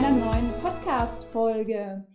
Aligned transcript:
Einer 0.00 0.12
neuen 0.12 0.50
Podcast-Folge. 0.62 2.06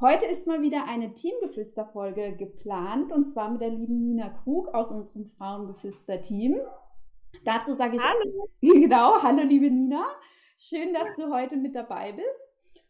Heute 0.00 0.24
ist 0.24 0.46
mal 0.46 0.62
wieder 0.62 0.86
eine 0.88 1.12
Teamgeflüster-Folge 1.12 2.36
geplant 2.36 3.12
und 3.12 3.26
zwar 3.26 3.50
mit 3.50 3.60
der 3.60 3.68
lieben 3.68 4.00
Nina 4.00 4.30
Krug 4.30 4.68
aus 4.68 4.90
unserem 4.90 5.26
Frauengeflüster-Team. 5.26 6.58
Dazu 7.44 7.74
sage 7.74 7.96
ich 7.96 8.02
Hallo. 8.02 8.48
Genau, 8.62 9.22
hallo 9.22 9.42
liebe 9.42 9.70
Nina. 9.70 10.06
Schön, 10.56 10.94
dass 10.94 11.14
du 11.18 11.30
heute 11.30 11.58
mit 11.58 11.74
dabei 11.74 12.12
bist. 12.12 12.80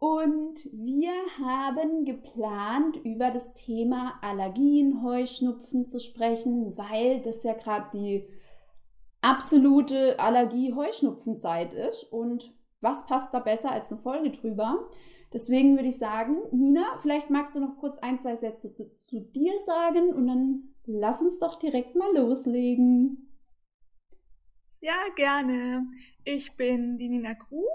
Und 0.00 0.58
wir 0.72 1.12
haben 1.38 2.04
geplant, 2.04 2.96
über 3.04 3.30
das 3.30 3.54
Thema 3.54 4.18
Allergien, 4.20 5.04
Heuschnupfen 5.04 5.86
zu 5.86 6.00
sprechen, 6.00 6.76
weil 6.76 7.22
das 7.22 7.44
ja 7.44 7.52
gerade 7.52 7.86
die 7.96 8.28
absolute 9.20 10.18
Allergie-Heuschnupfenzeit 10.18 11.72
ist. 11.72 12.12
Und 12.12 12.52
was 12.82 13.06
passt 13.06 13.32
da 13.32 13.38
besser 13.38 13.70
als 13.70 13.90
eine 13.90 14.00
Folge 14.00 14.30
drüber? 14.30 14.88
Deswegen 15.32 15.76
würde 15.76 15.88
ich 15.88 15.98
sagen, 15.98 16.36
Nina, 16.50 16.84
vielleicht 17.00 17.30
magst 17.30 17.54
du 17.54 17.60
noch 17.60 17.78
kurz 17.78 17.98
ein, 18.00 18.18
zwei 18.18 18.36
Sätze 18.36 18.72
zu, 18.74 18.92
zu 18.94 19.20
dir 19.20 19.52
sagen 19.64 20.12
und 20.12 20.26
dann 20.26 20.74
lass 20.84 21.22
uns 21.22 21.38
doch 21.38 21.58
direkt 21.58 21.96
mal 21.96 22.14
loslegen. 22.14 23.31
Ja, 24.84 24.96
gerne. 25.14 25.86
Ich 26.24 26.56
bin 26.56 26.98
die 26.98 27.08
Nina 27.08 27.34
Krug 27.34 27.70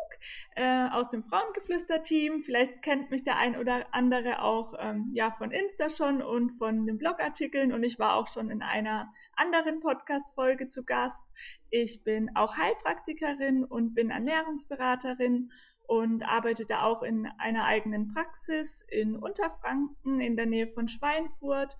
äh, 0.58 0.90
aus 0.90 1.10
dem 1.10 1.24
Frauengeflüster-Team. 1.24 2.44
Vielleicht 2.44 2.82
kennt 2.82 3.12
mich 3.12 3.24
der 3.24 3.38
ein 3.38 3.56
oder 3.56 3.86
andere 3.94 4.42
auch 4.42 4.74
ähm, 4.78 5.12
ja, 5.14 5.32
von 5.32 5.52
Insta 5.52 5.90
schon 5.90 6.22
und 6.22 6.58
von 6.58 6.86
den 6.86 6.98
Blogartikeln. 6.98 7.72
Und 7.72 7.84
ich 7.84 7.98
war 7.98 8.16
auch 8.16 8.28
schon 8.28 8.50
in 8.50 8.62
einer 8.62 9.10
anderen 9.38 9.80
Podcast-Folge 9.80 10.68
zu 10.68 10.84
Gast. 10.84 11.24
Ich 11.70 12.04
bin 12.04 12.36
auch 12.36 12.58
Heilpraktikerin 12.58 13.64
und 13.64 13.96
bin 13.96 14.10
Ernährungsberaterin 14.10 15.50
und 15.88 16.24
arbeite 16.24 16.66
da 16.66 16.84
auch 16.84 17.04
in 17.04 17.26
einer 17.38 17.64
eigenen 17.64 18.14
Praxis 18.14 18.84
in 18.90 19.16
Unterfranken 19.16 20.20
in 20.20 20.36
der 20.36 20.46
Nähe 20.46 20.68
von 20.68 20.90
Schweinfurt. 20.90 21.78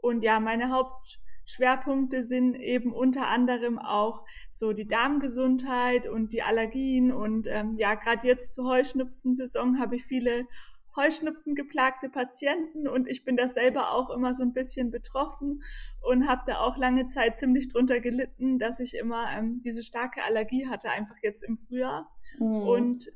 Und 0.00 0.22
ja, 0.22 0.40
meine 0.40 0.70
Haupt 0.70 1.20
Schwerpunkte 1.44 2.22
sind 2.24 2.54
eben 2.54 2.92
unter 2.92 3.26
anderem 3.26 3.78
auch 3.78 4.24
so 4.52 4.72
die 4.72 4.86
Darmgesundheit 4.86 6.08
und 6.08 6.32
die 6.32 6.42
Allergien. 6.42 7.12
Und 7.12 7.46
ähm, 7.48 7.76
ja, 7.76 7.94
gerade 7.94 8.26
jetzt 8.26 8.54
zur 8.54 8.66
Heuschnupfensaison 8.68 9.78
habe 9.78 9.96
ich 9.96 10.04
viele 10.04 10.46
Heuschnupfen 10.94 11.54
geplagte 11.54 12.10
Patienten 12.10 12.86
und 12.86 13.08
ich 13.08 13.24
bin 13.24 13.36
da 13.36 13.48
selber 13.48 13.92
auch 13.92 14.10
immer 14.10 14.34
so 14.34 14.42
ein 14.42 14.52
bisschen 14.52 14.90
betroffen 14.90 15.62
und 16.02 16.28
habe 16.28 16.42
da 16.46 16.58
auch 16.58 16.76
lange 16.76 17.08
Zeit 17.08 17.38
ziemlich 17.38 17.68
drunter 17.68 18.00
gelitten, 18.00 18.58
dass 18.58 18.78
ich 18.78 18.94
immer 18.94 19.26
ähm, 19.32 19.62
diese 19.64 19.82
starke 19.82 20.22
Allergie 20.22 20.68
hatte, 20.68 20.90
einfach 20.90 21.16
jetzt 21.22 21.42
im 21.44 21.56
Frühjahr. 21.56 22.10
Mhm. 22.38 22.62
Und 22.68 23.12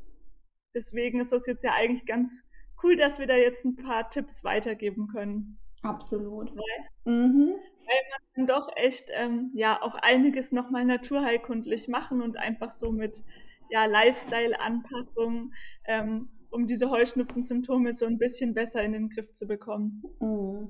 deswegen 0.75 1.20
ist 1.20 1.32
das 1.32 1.47
jetzt 1.47 1.64
ja 1.64 1.72
eigentlich 1.75 2.06
ganz 2.06 2.44
cool, 2.82 2.97
dass 2.97 3.19
wir 3.19 3.26
da 3.26 3.37
jetzt 3.37 3.66
ein 3.66 3.76
paar 3.76 4.08
Tipps 4.08 4.43
weitergeben 4.43 5.08
können. 5.08 5.58
Absolut. 5.82 6.50
Weil, 6.56 7.14
mhm 7.14 7.56
weil 7.86 8.02
man 8.10 8.20
dann 8.34 8.47
doch 8.47 8.69
echt 8.76 9.08
ähm, 9.12 9.50
ja 9.54 9.80
auch 9.82 9.94
einiges 9.94 10.52
nochmal 10.52 10.84
naturheilkundlich 10.84 11.88
machen 11.88 12.22
und 12.22 12.36
einfach 12.36 12.74
so 12.74 12.92
mit 12.92 13.24
ja, 13.70 13.86
Lifestyle-Anpassungen, 13.86 15.54
ähm, 15.84 16.28
um 16.50 16.66
diese 16.66 16.91
Heuschnupfen-Symptome 16.91 17.94
so 17.94 18.06
ein 18.06 18.19
bisschen 18.19 18.54
besser 18.54 18.82
in 18.82 18.92
den 18.92 19.10
Griff 19.10 19.32
zu 19.34 19.46
bekommen. 19.46 20.04
Mhm. 20.20 20.69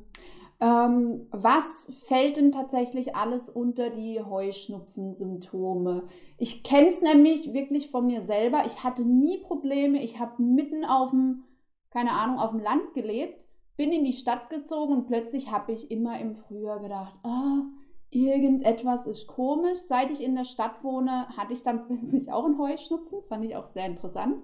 Ähm, 0.58 1.26
was 1.32 1.92
fällt 2.06 2.38
denn 2.38 2.50
tatsächlich 2.50 3.14
alles 3.14 3.50
unter 3.50 3.90
die 3.90 4.22
Heuschnupfen-Symptome? 4.22 6.04
Ich 6.38 6.64
kenne 6.64 6.88
es 6.88 7.02
nämlich 7.02 7.52
wirklich 7.52 7.90
von 7.90 8.06
mir 8.06 8.22
selber. 8.22 8.64
Ich 8.64 8.82
hatte 8.82 9.04
nie 9.04 9.38
Probleme. 9.42 10.02
Ich 10.02 10.18
habe 10.18 10.42
mitten 10.42 10.86
auf 10.86 11.10
dem, 11.10 11.44
keine 11.90 12.12
Ahnung, 12.12 12.38
auf 12.38 12.52
dem 12.52 12.60
Land 12.60 12.94
gelebt 12.94 13.46
bin 13.76 13.92
in 13.92 14.04
die 14.04 14.12
Stadt 14.12 14.50
gezogen 14.50 14.92
und 14.92 15.06
plötzlich 15.06 15.50
habe 15.50 15.72
ich 15.72 15.90
immer 15.90 16.18
im 16.20 16.34
Frühjahr 16.34 16.80
gedacht, 16.80 17.14
ah, 17.22 17.62
irgendetwas 18.10 19.06
ist 19.06 19.26
komisch. 19.26 19.78
Seit 19.78 20.10
ich 20.10 20.22
in 20.22 20.34
der 20.34 20.44
Stadt 20.44 20.82
wohne, 20.82 21.28
hatte 21.36 21.52
ich 21.52 21.62
dann 21.62 21.86
plötzlich 21.86 22.32
auch 22.32 22.44
einen 22.44 22.58
Heuschnupfen, 22.58 23.22
fand 23.22 23.44
ich 23.44 23.56
auch 23.56 23.66
sehr 23.66 23.86
interessant. 23.86 24.42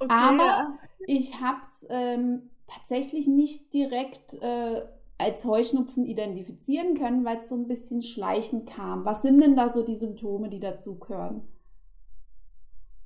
Okay, 0.00 0.12
Aber 0.12 0.78
ich 1.06 1.40
habe 1.40 1.60
es 1.62 1.86
ähm, 1.90 2.50
tatsächlich 2.66 3.26
nicht 3.26 3.72
direkt 3.74 4.34
äh, 4.34 4.86
als 5.18 5.44
Heuschnupfen 5.44 6.06
identifizieren 6.06 6.94
können, 6.94 7.24
weil 7.24 7.38
es 7.38 7.48
so 7.48 7.54
ein 7.54 7.68
bisschen 7.68 8.02
schleichend 8.02 8.68
kam. 8.68 9.04
Was 9.04 9.22
sind 9.22 9.40
denn 9.40 9.54
da 9.54 9.68
so 9.68 9.82
die 9.82 9.94
Symptome, 9.94 10.48
die 10.48 10.60
dazugehören? 10.60 11.42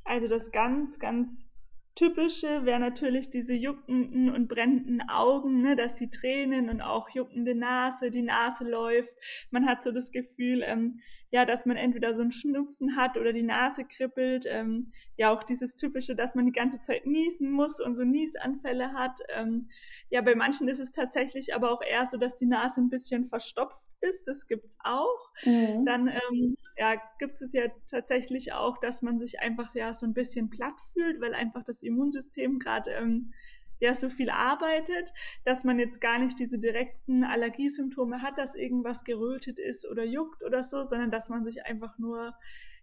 Also 0.04 0.28
das 0.28 0.52
ganz, 0.52 0.98
ganz 0.98 1.46
Typische 1.94 2.64
wäre 2.64 2.80
natürlich 2.80 3.30
diese 3.30 3.54
juckenden 3.54 4.28
und 4.34 4.48
brennenden 4.48 5.08
Augen, 5.08 5.62
ne, 5.62 5.76
dass 5.76 5.94
die 5.94 6.10
Tränen 6.10 6.68
und 6.68 6.80
auch 6.80 7.08
juckende 7.10 7.54
Nase, 7.54 8.10
die 8.10 8.22
Nase 8.22 8.68
läuft. 8.68 9.12
Man 9.50 9.66
hat 9.66 9.84
so 9.84 9.92
das 9.92 10.10
Gefühl, 10.10 10.62
ähm, 10.64 11.00
ja, 11.30 11.44
dass 11.44 11.66
man 11.66 11.76
entweder 11.76 12.14
so 12.14 12.22
einen 12.22 12.32
Schnupfen 12.32 12.96
hat 12.96 13.16
oder 13.16 13.32
die 13.32 13.42
Nase 13.42 13.84
kribbelt. 13.84 14.44
Ähm, 14.48 14.92
ja, 15.16 15.32
auch 15.32 15.44
dieses 15.44 15.76
Typische, 15.76 16.16
dass 16.16 16.34
man 16.34 16.46
die 16.46 16.52
ganze 16.52 16.80
Zeit 16.80 17.06
niesen 17.06 17.52
muss 17.52 17.78
und 17.78 17.94
so 17.94 18.02
Niesanfälle 18.02 18.92
hat. 18.92 19.20
Ähm, 19.36 19.68
ja, 20.10 20.20
bei 20.20 20.34
manchen 20.34 20.66
ist 20.66 20.80
es 20.80 20.90
tatsächlich 20.90 21.54
aber 21.54 21.70
auch 21.70 21.82
eher 21.82 22.06
so, 22.06 22.16
dass 22.16 22.36
die 22.36 22.46
Nase 22.46 22.80
ein 22.80 22.90
bisschen 22.90 23.26
verstopft 23.26 23.83
ist, 24.08 24.26
das 24.26 24.46
gibt 24.46 24.64
es 24.64 24.76
auch. 24.82 25.30
Mhm. 25.44 25.84
Dann 25.84 26.08
ähm, 26.08 26.56
ja, 26.76 27.00
gibt 27.18 27.40
es 27.40 27.52
ja 27.52 27.64
tatsächlich 27.90 28.52
auch, 28.52 28.78
dass 28.78 29.02
man 29.02 29.18
sich 29.18 29.40
einfach 29.40 29.74
ja 29.74 29.94
so 29.94 30.06
ein 30.06 30.14
bisschen 30.14 30.50
platt 30.50 30.74
fühlt, 30.92 31.20
weil 31.20 31.34
einfach 31.34 31.64
das 31.64 31.82
Immunsystem 31.82 32.58
gerade 32.58 32.90
ähm, 32.92 33.32
ja 33.80 33.94
so 33.94 34.10
viel 34.10 34.30
arbeitet, 34.30 35.08
dass 35.44 35.64
man 35.64 35.78
jetzt 35.78 36.00
gar 36.00 36.18
nicht 36.18 36.38
diese 36.38 36.58
direkten 36.58 37.24
Allergiesymptome 37.24 38.22
hat, 38.22 38.38
dass 38.38 38.54
irgendwas 38.54 39.04
gerötet 39.04 39.58
ist 39.58 39.88
oder 39.88 40.04
juckt 40.04 40.42
oder 40.42 40.62
so, 40.62 40.84
sondern 40.84 41.10
dass 41.10 41.28
man 41.28 41.44
sich 41.44 41.64
einfach 41.66 41.98
nur 41.98 42.34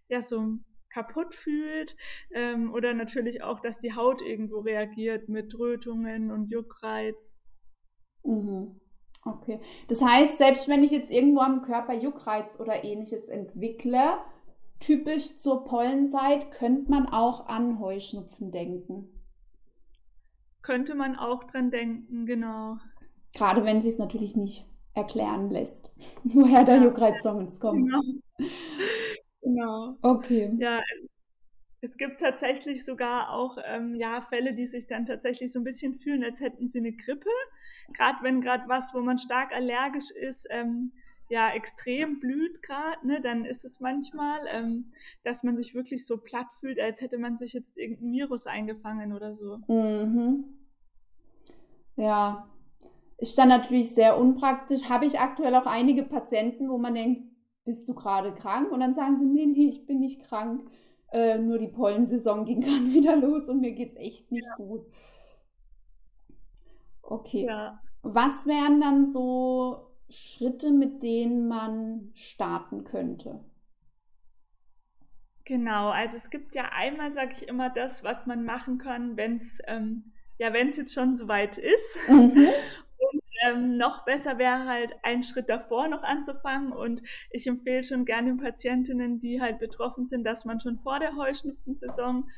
ja 0.08 0.22
so 0.22 0.58
kaputt 0.90 1.34
fühlt 1.34 1.96
ähm, 2.32 2.72
oder 2.72 2.94
natürlich 2.94 3.42
auch, 3.42 3.60
dass 3.60 3.78
die 3.78 3.94
Haut 3.94 4.22
irgendwo 4.22 4.60
reagiert 4.60 5.28
mit 5.28 5.58
Rötungen 5.58 6.30
und 6.30 6.50
Juckreiz. 6.50 7.38
Mhm. 8.24 8.81
Okay. 9.24 9.60
Das 9.88 10.02
heißt, 10.02 10.38
selbst 10.38 10.68
wenn 10.68 10.82
ich 10.82 10.90
jetzt 10.90 11.10
irgendwo 11.10 11.40
am 11.40 11.62
Körper 11.62 11.94
Juckreiz 11.94 12.58
oder 12.58 12.84
ähnliches 12.84 13.28
entwickle, 13.28 14.18
typisch 14.80 15.38
zur 15.38 15.64
Pollenzeit, 15.64 16.50
könnte 16.50 16.90
man 16.90 17.06
auch 17.06 17.46
an 17.46 17.78
Heuschnupfen 17.78 18.50
denken. 18.50 19.08
Könnte 20.62 20.94
man 20.94 21.16
auch 21.16 21.44
dran 21.44 21.70
denken, 21.70 22.26
genau. 22.26 22.78
Gerade 23.34 23.64
wenn 23.64 23.80
sich 23.80 23.94
es 23.94 23.98
natürlich 23.98 24.36
nicht 24.36 24.66
erklären 24.94 25.48
lässt, 25.50 25.90
woher 26.24 26.64
der 26.64 26.76
ja. 26.76 26.84
Juckreiz 26.84 27.22
sonst 27.22 27.60
kommt. 27.60 27.88
Genau. 27.88 28.02
genau. 29.40 29.96
Okay. 30.02 30.52
Ja, 30.58 30.80
es 31.82 31.96
gibt 31.96 32.20
tatsächlich 32.20 32.84
sogar 32.84 33.30
auch 33.30 33.58
ähm, 33.66 33.96
ja, 33.96 34.22
Fälle, 34.22 34.54
die 34.54 34.68
sich 34.68 34.86
dann 34.86 35.04
tatsächlich 35.04 35.52
so 35.52 35.58
ein 35.58 35.64
bisschen 35.64 35.98
fühlen, 35.98 36.22
als 36.22 36.40
hätten 36.40 36.68
sie 36.68 36.78
eine 36.78 36.92
Grippe. 36.92 37.28
Gerade 37.92 38.18
wenn 38.22 38.40
gerade 38.40 38.68
was, 38.68 38.94
wo 38.94 39.00
man 39.00 39.18
stark 39.18 39.52
allergisch 39.52 40.10
ist, 40.12 40.46
ähm, 40.50 40.92
ja, 41.28 41.50
extrem 41.50 42.20
blüht 42.20 42.62
gerade, 42.62 43.04
ne, 43.06 43.20
dann 43.20 43.44
ist 43.44 43.64
es 43.64 43.80
manchmal, 43.80 44.40
ähm, 44.52 44.92
dass 45.24 45.42
man 45.42 45.56
sich 45.56 45.74
wirklich 45.74 46.06
so 46.06 46.18
platt 46.18 46.46
fühlt, 46.60 46.78
als 46.78 47.00
hätte 47.00 47.18
man 47.18 47.38
sich 47.38 47.52
jetzt 47.52 47.76
irgendein 47.76 48.12
Virus 48.12 48.46
eingefangen 48.46 49.12
oder 49.12 49.34
so. 49.34 49.58
Mhm. 49.66 50.44
Ja, 51.96 52.48
ist 53.18 53.36
dann 53.38 53.48
natürlich 53.48 53.92
sehr 53.92 54.18
unpraktisch. 54.18 54.88
Habe 54.88 55.06
ich 55.06 55.18
aktuell 55.18 55.54
auch 55.56 55.66
einige 55.66 56.04
Patienten, 56.04 56.68
wo 56.68 56.78
man 56.78 56.94
denkt, 56.94 57.22
bist 57.64 57.88
du 57.88 57.94
gerade 57.94 58.34
krank? 58.34 58.70
Und 58.70 58.80
dann 58.80 58.94
sagen 58.94 59.16
sie, 59.16 59.24
nee, 59.24 59.46
nee, 59.46 59.68
ich 59.68 59.84
bin 59.86 59.98
nicht 59.98 60.22
krank. 60.22 60.70
Äh, 61.12 61.38
nur 61.38 61.58
die 61.58 61.68
Pollensaison 61.68 62.44
ging 62.44 62.60
gerade 62.62 62.92
wieder 62.92 63.16
los 63.16 63.48
und 63.48 63.60
mir 63.60 63.72
geht 63.72 63.90
es 63.90 63.96
echt 63.96 64.32
nicht 64.32 64.46
ja. 64.46 64.56
gut. 64.56 64.86
Okay. 67.02 67.46
Ja. 67.46 67.80
Was 68.02 68.46
wären 68.46 68.80
dann 68.80 69.10
so 69.10 69.88
Schritte, 70.08 70.70
mit 70.72 71.02
denen 71.02 71.46
man 71.48 72.10
starten 72.14 72.84
könnte? 72.84 73.44
Genau, 75.44 75.90
also 75.90 76.16
es 76.16 76.30
gibt 76.30 76.54
ja 76.54 76.70
einmal, 76.72 77.12
sage 77.12 77.32
ich 77.32 77.48
immer, 77.48 77.68
das, 77.68 78.02
was 78.02 78.26
man 78.26 78.44
machen 78.44 78.78
kann, 78.78 79.16
wenn 79.16 79.36
es 79.36 79.58
ähm, 79.66 80.12
ja, 80.38 80.52
wenn 80.52 80.68
es 80.68 80.76
jetzt 80.76 80.94
schon 80.94 81.14
soweit 81.14 81.58
ist. 81.58 81.98
Mhm. 82.08 82.48
Ähm, 83.44 83.76
noch 83.76 84.04
besser 84.04 84.38
wäre 84.38 84.66
halt 84.66 84.92
einen 85.02 85.22
Schritt 85.22 85.48
davor 85.48 85.88
noch 85.88 86.02
anzufangen. 86.02 86.72
Und 86.72 87.02
ich 87.30 87.46
empfehle 87.46 87.84
schon 87.84 88.04
gerne 88.04 88.28
den 88.28 88.38
Patientinnen, 88.38 89.20
die 89.20 89.40
halt 89.40 89.58
betroffen 89.58 90.06
sind, 90.06 90.24
dass 90.24 90.44
man 90.44 90.60
schon 90.60 90.78
vor 90.78 90.98
der 90.98 91.16
Heuschnupfensaison 91.16 92.28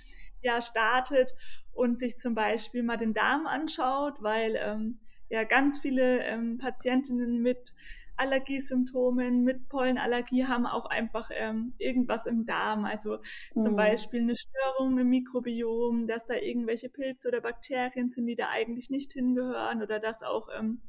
ja 0.43 0.61
startet 0.61 1.33
und 1.73 1.99
sich 1.99 2.19
zum 2.19 2.35
Beispiel 2.35 2.83
mal 2.83 2.99
den 2.99 3.15
Darm 3.15 3.47
anschaut, 3.47 4.23
weil 4.23 4.56
ähm, 4.59 4.99
ja 5.31 5.45
ganz 5.45 5.79
viele 5.79 6.23
ähm, 6.25 6.59
Patientinnen 6.59 7.43
mit 7.43 7.75
Allergiesymptomen, 8.16 9.43
mit 9.43 9.69
Pollenallergie 9.69 10.46
haben 10.46 10.66
auch 10.66 10.87
einfach 10.87 11.31
ähm, 11.32 11.75
irgendwas 11.78 12.26
im 12.26 12.46
Darm. 12.46 12.84
Also 12.84 13.19
zum 13.55 13.72
mhm. 13.72 13.76
Beispiel 13.76 14.20
eine 14.20 14.37
Störung 14.37 14.99
im 14.99 15.08
Mikrobiom, 15.08 16.06
dass 16.06 16.26
da 16.26 16.34
irgendwelche 16.34 16.88
Pilze 16.88 17.28
oder 17.28 17.40
Bakterien 17.40 18.11
sind, 18.11 18.26
die 18.26 18.37
da 18.37 18.49
eigentlich 18.50 18.90
nicht 18.90 19.12
hingehören 19.12 19.82
oder 19.82 19.99
dass 19.99 20.22
auch 20.22 20.49
ähm, 20.58 20.81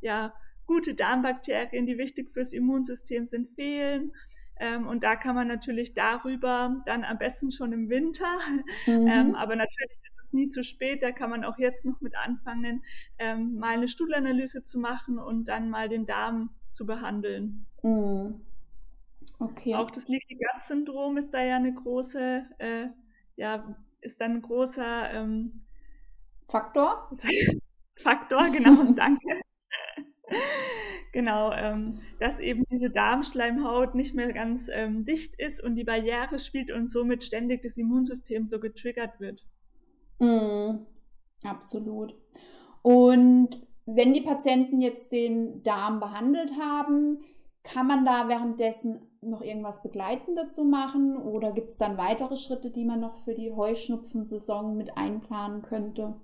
ja, 0.00 0.32
gute 0.66 0.94
Darmbakterien, 0.94 1.86
die 1.86 1.98
wichtig 1.98 2.30
fürs 2.30 2.52
Immunsystem 2.52 3.26
sind, 3.26 3.50
fehlen. 3.54 4.12
Ähm, 4.60 4.86
und 4.86 5.02
da 5.02 5.16
kann 5.16 5.34
man 5.34 5.48
natürlich 5.48 5.94
darüber 5.94 6.82
dann 6.86 7.04
am 7.04 7.18
besten 7.18 7.50
schon 7.50 7.72
im 7.72 7.88
Winter, 7.88 8.38
mhm. 8.86 9.06
ähm, 9.08 9.34
aber 9.34 9.56
natürlich 9.56 9.98
ist 10.02 10.20
es 10.20 10.32
nie 10.32 10.48
zu 10.48 10.64
spät, 10.64 11.02
da 11.02 11.12
kann 11.12 11.30
man 11.30 11.44
auch 11.44 11.58
jetzt 11.58 11.84
noch 11.84 12.00
mit 12.00 12.14
anfangen, 12.16 12.82
ähm, 13.18 13.54
mal 13.54 13.74
eine 13.74 13.88
Stuhlanalyse 13.88 14.64
zu 14.64 14.78
machen 14.78 15.18
und 15.18 15.46
dann 15.46 15.70
mal 15.70 15.88
den 15.88 16.06
Darm 16.06 16.50
zu 16.70 16.86
behandeln. 16.86 17.66
Mhm. 17.82 18.40
Okay. 19.38 19.74
Auch 19.74 19.90
das 19.90 20.08
Leaky 20.08 20.34
Gut 20.34 20.64
Syndrom 20.64 21.16
ist 21.16 21.32
da 21.32 21.42
ja 21.42 21.56
eine 21.56 21.72
große, 21.72 22.44
äh, 22.58 22.86
ja, 23.36 23.76
ist 24.00 24.20
dann 24.20 24.36
ein 24.36 24.42
großer 24.42 25.12
ähm, 25.12 25.64
Faktor. 26.48 27.10
Faktor, 28.02 28.50
genau, 28.50 28.92
danke. 28.96 29.40
genau, 31.12 31.52
ähm, 31.52 32.00
dass 32.20 32.40
eben 32.40 32.64
diese 32.70 32.90
Darmschleimhaut 32.90 33.94
nicht 33.94 34.14
mehr 34.14 34.32
ganz 34.32 34.68
ähm, 34.72 35.04
dicht 35.04 35.34
ist 35.38 35.62
und 35.62 35.76
die 35.76 35.84
Barriere 35.84 36.38
spielt 36.38 36.70
und 36.70 36.88
somit 36.88 37.24
ständig 37.24 37.62
das 37.62 37.76
Immunsystem 37.76 38.48
so 38.48 38.60
getriggert 38.60 39.20
wird. 39.20 39.44
Mm, 40.18 40.86
absolut. 41.44 42.14
Und 42.82 43.67
wenn 43.90 44.12
die 44.12 44.20
Patienten 44.20 44.82
jetzt 44.82 45.12
den 45.12 45.62
Darm 45.62 45.98
behandelt 45.98 46.52
haben, 46.60 47.24
kann 47.62 47.86
man 47.86 48.04
da 48.04 48.28
währenddessen 48.28 49.00
noch 49.22 49.40
irgendwas 49.40 49.82
begleitend 49.82 50.36
dazu 50.36 50.62
machen 50.62 51.16
oder 51.16 51.52
gibt 51.52 51.70
es 51.70 51.78
dann 51.78 51.96
weitere 51.96 52.36
Schritte, 52.36 52.70
die 52.70 52.84
man 52.84 53.00
noch 53.00 53.18
für 53.24 53.34
die 53.34 53.50
Heuschnupfensaison 53.50 54.76
mit 54.76 54.96
einplanen 54.96 55.62
könnte? 55.62 56.20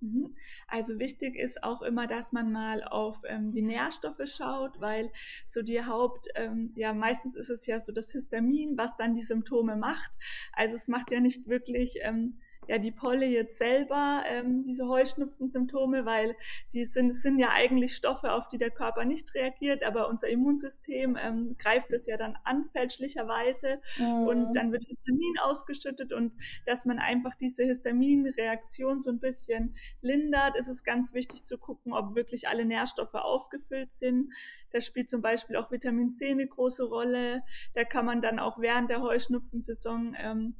Mhm. 0.00 0.34
Also 0.68 0.98
wichtig 0.98 1.36
ist 1.36 1.62
auch 1.62 1.82
immer, 1.82 2.06
dass 2.06 2.32
man 2.32 2.50
mal 2.50 2.82
auf 2.82 3.20
ähm, 3.28 3.52
die 3.52 3.62
Nährstoffe 3.62 4.26
schaut, 4.26 4.80
weil 4.80 5.10
so 5.48 5.60
die 5.60 5.84
Haupt, 5.84 6.28
ähm, 6.34 6.72
ja 6.76 6.94
meistens 6.94 7.36
ist 7.36 7.50
es 7.50 7.66
ja 7.66 7.78
so 7.78 7.92
das 7.92 8.10
Histamin, 8.10 8.78
was 8.78 8.96
dann 8.96 9.14
die 9.14 9.22
Symptome 9.22 9.76
macht. 9.76 10.10
Also 10.52 10.76
es 10.76 10.88
macht 10.88 11.10
ja 11.10 11.20
nicht 11.20 11.46
wirklich 11.46 11.98
ähm, 12.02 12.38
ja 12.68 12.78
die 12.78 12.90
Polle 12.90 13.26
jetzt 13.26 13.58
selber 13.58 14.22
ähm, 14.26 14.62
diese 14.64 14.88
Heuschnupfensymptome, 14.88 16.04
weil 16.04 16.36
die 16.72 16.84
sind, 16.84 17.12
sind 17.14 17.38
ja 17.38 17.50
eigentlich 17.52 17.94
Stoffe, 17.94 18.32
auf 18.32 18.48
die 18.48 18.58
der 18.58 18.70
Körper 18.70 19.04
nicht 19.04 19.34
reagiert, 19.34 19.84
aber 19.84 20.08
unser 20.08 20.28
Immunsystem 20.28 21.16
ähm, 21.20 21.56
greift 21.58 21.92
es 21.92 22.06
ja 22.06 22.16
dann 22.16 22.36
an 22.44 22.68
fälschlicherweise 22.72 23.80
mhm. 23.98 24.26
und 24.26 24.52
dann 24.54 24.72
wird 24.72 24.84
Histamin 24.84 25.38
ausgeschüttet 25.42 26.12
und 26.12 26.32
dass 26.66 26.84
man 26.84 26.98
einfach 26.98 27.34
diese 27.36 27.64
Histaminreaktion 27.64 29.00
so 29.02 29.10
ein 29.10 29.20
bisschen 29.20 29.74
lindert, 30.00 30.56
ist 30.56 30.68
es 30.68 30.84
ganz 30.84 31.14
wichtig 31.14 31.44
zu 31.44 31.58
gucken, 31.58 31.92
ob 31.92 32.14
wirklich 32.14 32.48
alle 32.48 32.64
Nährstoffe 32.64 33.14
aufgefüllt 33.14 33.92
sind. 33.92 34.32
Da 34.72 34.80
spielt 34.80 35.10
zum 35.10 35.22
Beispiel 35.22 35.56
auch 35.56 35.70
Vitamin 35.70 36.12
C 36.12 36.30
eine 36.30 36.46
große 36.46 36.84
Rolle. 36.84 37.42
Da 37.74 37.84
kann 37.84 38.06
man 38.06 38.22
dann 38.22 38.38
auch 38.38 38.58
während 38.58 38.90
der 38.90 39.02
Heuschnupfensaison 39.02 40.16
ähm, 40.18 40.54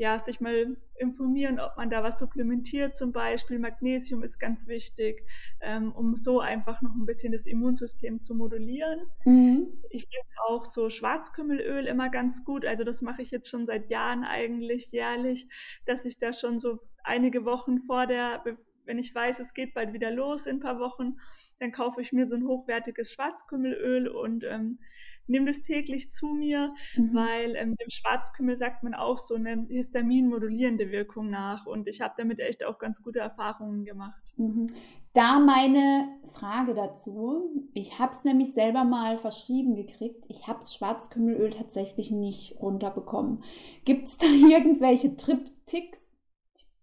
ja, 0.00 0.18
sich 0.18 0.40
mal 0.40 0.78
informieren, 0.98 1.60
ob 1.60 1.76
man 1.76 1.90
da 1.90 2.02
was 2.02 2.18
supplementiert, 2.18 2.96
zum 2.96 3.12
Beispiel 3.12 3.58
Magnesium 3.58 4.22
ist 4.22 4.38
ganz 4.38 4.66
wichtig, 4.66 5.22
ähm, 5.60 5.92
um 5.92 6.16
so 6.16 6.40
einfach 6.40 6.80
noch 6.80 6.94
ein 6.94 7.04
bisschen 7.04 7.32
das 7.32 7.44
Immunsystem 7.44 8.22
zu 8.22 8.34
modulieren. 8.34 9.00
Mhm. 9.26 9.68
Ich 9.90 10.04
finde 10.04 10.26
auch 10.48 10.64
so 10.64 10.88
Schwarzkümmelöl 10.88 11.84
immer 11.84 12.08
ganz 12.08 12.46
gut, 12.46 12.64
also 12.64 12.82
das 12.82 13.02
mache 13.02 13.20
ich 13.20 13.30
jetzt 13.30 13.50
schon 13.50 13.66
seit 13.66 13.90
Jahren 13.90 14.24
eigentlich 14.24 14.90
jährlich, 14.90 15.46
dass 15.84 16.06
ich 16.06 16.18
da 16.18 16.32
schon 16.32 16.60
so 16.60 16.78
einige 17.04 17.44
Wochen 17.44 17.80
vor 17.80 18.06
der, 18.06 18.42
wenn 18.86 18.98
ich 18.98 19.14
weiß, 19.14 19.38
es 19.38 19.52
geht 19.52 19.74
bald 19.74 19.92
wieder 19.92 20.10
los 20.10 20.46
in 20.46 20.56
ein 20.56 20.60
paar 20.60 20.78
Wochen, 20.78 21.18
dann 21.60 21.72
kaufe 21.72 22.00
ich 22.00 22.12
mir 22.12 22.26
so 22.26 22.34
ein 22.34 22.46
hochwertiges 22.46 23.12
Schwarzkümmelöl 23.12 24.08
und 24.08 24.44
ähm, 24.44 24.78
nehme 25.26 25.46
das 25.46 25.62
täglich 25.62 26.10
zu 26.10 26.28
mir, 26.28 26.74
mhm. 26.96 27.14
weil 27.14 27.54
ähm, 27.54 27.76
dem 27.76 27.90
Schwarzkümmel 27.90 28.56
sagt 28.56 28.82
man 28.82 28.94
auch 28.94 29.18
so 29.18 29.34
eine 29.34 29.66
histaminmodulierende 29.68 30.90
Wirkung 30.90 31.30
nach 31.30 31.66
und 31.66 31.86
ich 31.86 32.00
habe 32.00 32.14
damit 32.16 32.40
echt 32.40 32.64
auch 32.64 32.78
ganz 32.78 33.02
gute 33.02 33.20
Erfahrungen 33.20 33.84
gemacht. 33.84 34.22
Mhm. 34.36 34.66
Da 35.12 35.38
meine 35.38 36.08
Frage 36.24 36.72
dazu. 36.72 37.68
Ich 37.74 37.98
habe 37.98 38.12
es 38.12 38.24
nämlich 38.24 38.54
selber 38.54 38.84
mal 38.84 39.18
verschrieben 39.18 39.74
gekriegt. 39.74 40.26
Ich 40.28 40.46
habe 40.46 40.60
das 40.60 40.74
Schwarzkümmelöl 40.74 41.50
tatsächlich 41.50 42.10
nicht 42.10 42.56
runterbekommen. 42.60 43.44
Gibt 43.84 44.08
es 44.08 44.16
da 44.16 44.26
irgendwelche 44.48 45.16
Trip-Ticks, 45.16 46.10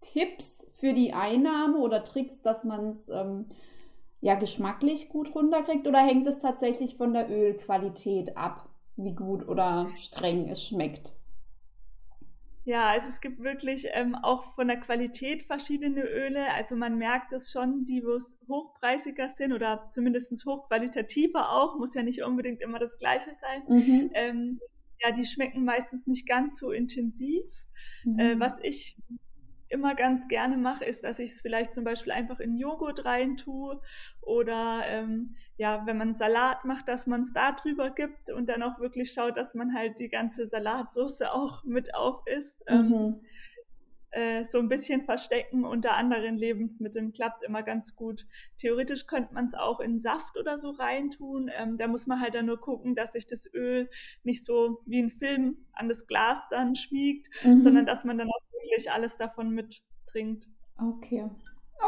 Tipps 0.02 0.68
für 0.74 0.94
die 0.94 1.14
Einnahme 1.14 1.78
oder 1.80 2.04
Tricks, 2.04 2.42
dass 2.42 2.64
man 2.64 2.90
es 2.90 3.10
ähm, 3.10 3.48
ja 4.28 4.36
geschmacklich 4.36 5.08
gut 5.08 5.34
runterkriegt 5.34 5.88
oder 5.88 6.00
hängt 6.00 6.28
es 6.28 6.40
tatsächlich 6.40 6.98
von 6.98 7.14
der 7.14 7.30
Ölqualität 7.30 8.36
ab, 8.36 8.68
wie 8.98 9.16
gut 9.16 9.48
oder 9.48 9.90
streng 9.96 10.50
es 10.50 10.68
schmeckt? 10.68 11.14
Ja, 12.66 12.90
also 12.90 13.08
es 13.08 13.22
gibt 13.22 13.42
wirklich 13.42 13.88
ähm, 13.94 14.16
auch 14.16 14.54
von 14.56 14.68
der 14.68 14.82
Qualität 14.82 15.44
verschiedene 15.44 16.02
Öle. 16.02 16.54
Also 16.54 16.76
man 16.76 16.98
merkt 16.98 17.32
es 17.32 17.50
schon, 17.50 17.86
die 17.86 18.04
wo 18.04 18.16
es 18.16 18.38
hochpreisiger 18.50 19.30
sind 19.30 19.54
oder 19.54 19.88
zumindest 19.92 20.46
hochqualitativer 20.46 21.50
auch, 21.50 21.80
muss 21.80 21.94
ja 21.94 22.04
nicht 22.04 22.22
unbedingt 22.24 22.60
immer 22.60 22.80
das 22.80 22.98
gleiche 22.98 23.32
sein. 23.40 23.64
Mhm. 23.70 24.12
Ähm, 24.14 24.60
ja, 25.02 25.14
die 25.14 25.24
schmecken 25.24 25.64
meistens 25.64 26.06
nicht 26.06 26.28
ganz 26.28 26.60
so 26.60 26.72
intensiv. 26.72 27.46
Mhm. 28.04 28.20
Äh, 28.20 28.40
was 28.42 28.60
ich 28.62 28.98
immer 29.70 29.96
ganz 29.96 30.28
gerne 30.28 30.58
mache, 30.58 30.86
ist, 30.86 31.04
dass 31.04 31.20
ich 31.20 31.32
es 31.32 31.42
vielleicht 31.42 31.74
zum 31.74 31.84
Beispiel 31.84 32.12
einfach 32.12 32.40
in 32.40 32.58
Joghurt 32.58 33.06
rein 33.06 33.38
tue 33.38 33.80
oder 34.22 34.84
ähm, 34.86 35.36
ja, 35.58 35.86
wenn 35.86 35.98
man 35.98 36.16
Salat 36.16 36.66
macht, 36.66 36.88
dass 36.88 37.08
man 37.08 37.22
es 37.22 37.34
da 37.34 37.52
drüber 37.52 37.90
gibt 37.90 38.30
und 38.30 38.48
dann 38.48 38.64
auch 38.64 38.80
wirklich 38.80 39.12
schaut, 39.12 39.38
dass 39.38 39.54
man 39.54 39.74
halt 39.74 40.00
die 40.00 40.10
ganze 40.10 40.48
Salatsauce 40.48 41.22
auch 41.32 41.64
mit 41.64 41.96
auf 41.96 42.26
isst. 42.28 42.64
Ähm, 42.68 42.90
mhm. 42.90 43.22
Äh, 44.12 44.46
so 44.46 44.60
ein 44.60 44.70
bisschen 44.70 45.04
verstecken 45.04 45.66
unter 45.66 45.94
anderen 45.96 46.38
Lebensmitteln 46.38 47.12
klappt 47.12 47.44
immer 47.44 47.62
ganz 47.62 47.96
gut. 47.96 48.26
Theoretisch 48.58 49.06
könnte 49.06 49.34
man 49.34 49.46
es 49.46 49.54
auch 49.54 49.82
in 49.82 50.00
Saft 50.00 50.38
oder 50.40 50.58
so 50.58 50.72
reintun. 50.72 51.52
Ähm, 51.54 51.78
da 51.78 51.88
muss 51.88 52.08
man 52.08 52.22
halt 52.22 52.34
dann 52.34 52.46
nur 52.46 52.60
gucken, 52.60 52.96
dass 52.96 53.12
sich 53.12 53.28
das 53.28 53.48
Öl 53.54 53.90
nicht 54.24 54.46
so 54.46 54.82
wie 54.86 55.02
ein 55.02 55.12
Film 55.12 55.58
an 55.74 55.90
das 55.90 56.08
Glas 56.08 56.48
dann 56.50 56.76
schmiegt, 56.76 57.28
mhm. 57.44 57.62
sondern 57.62 57.86
dass 57.86 58.06
man 58.06 58.18
dann 58.18 58.30
auch 58.30 58.42
wirklich 58.68 58.92
alles 58.92 59.18
davon 59.18 59.52
mittrinkt. 59.52 60.48
Okay. 60.80 61.30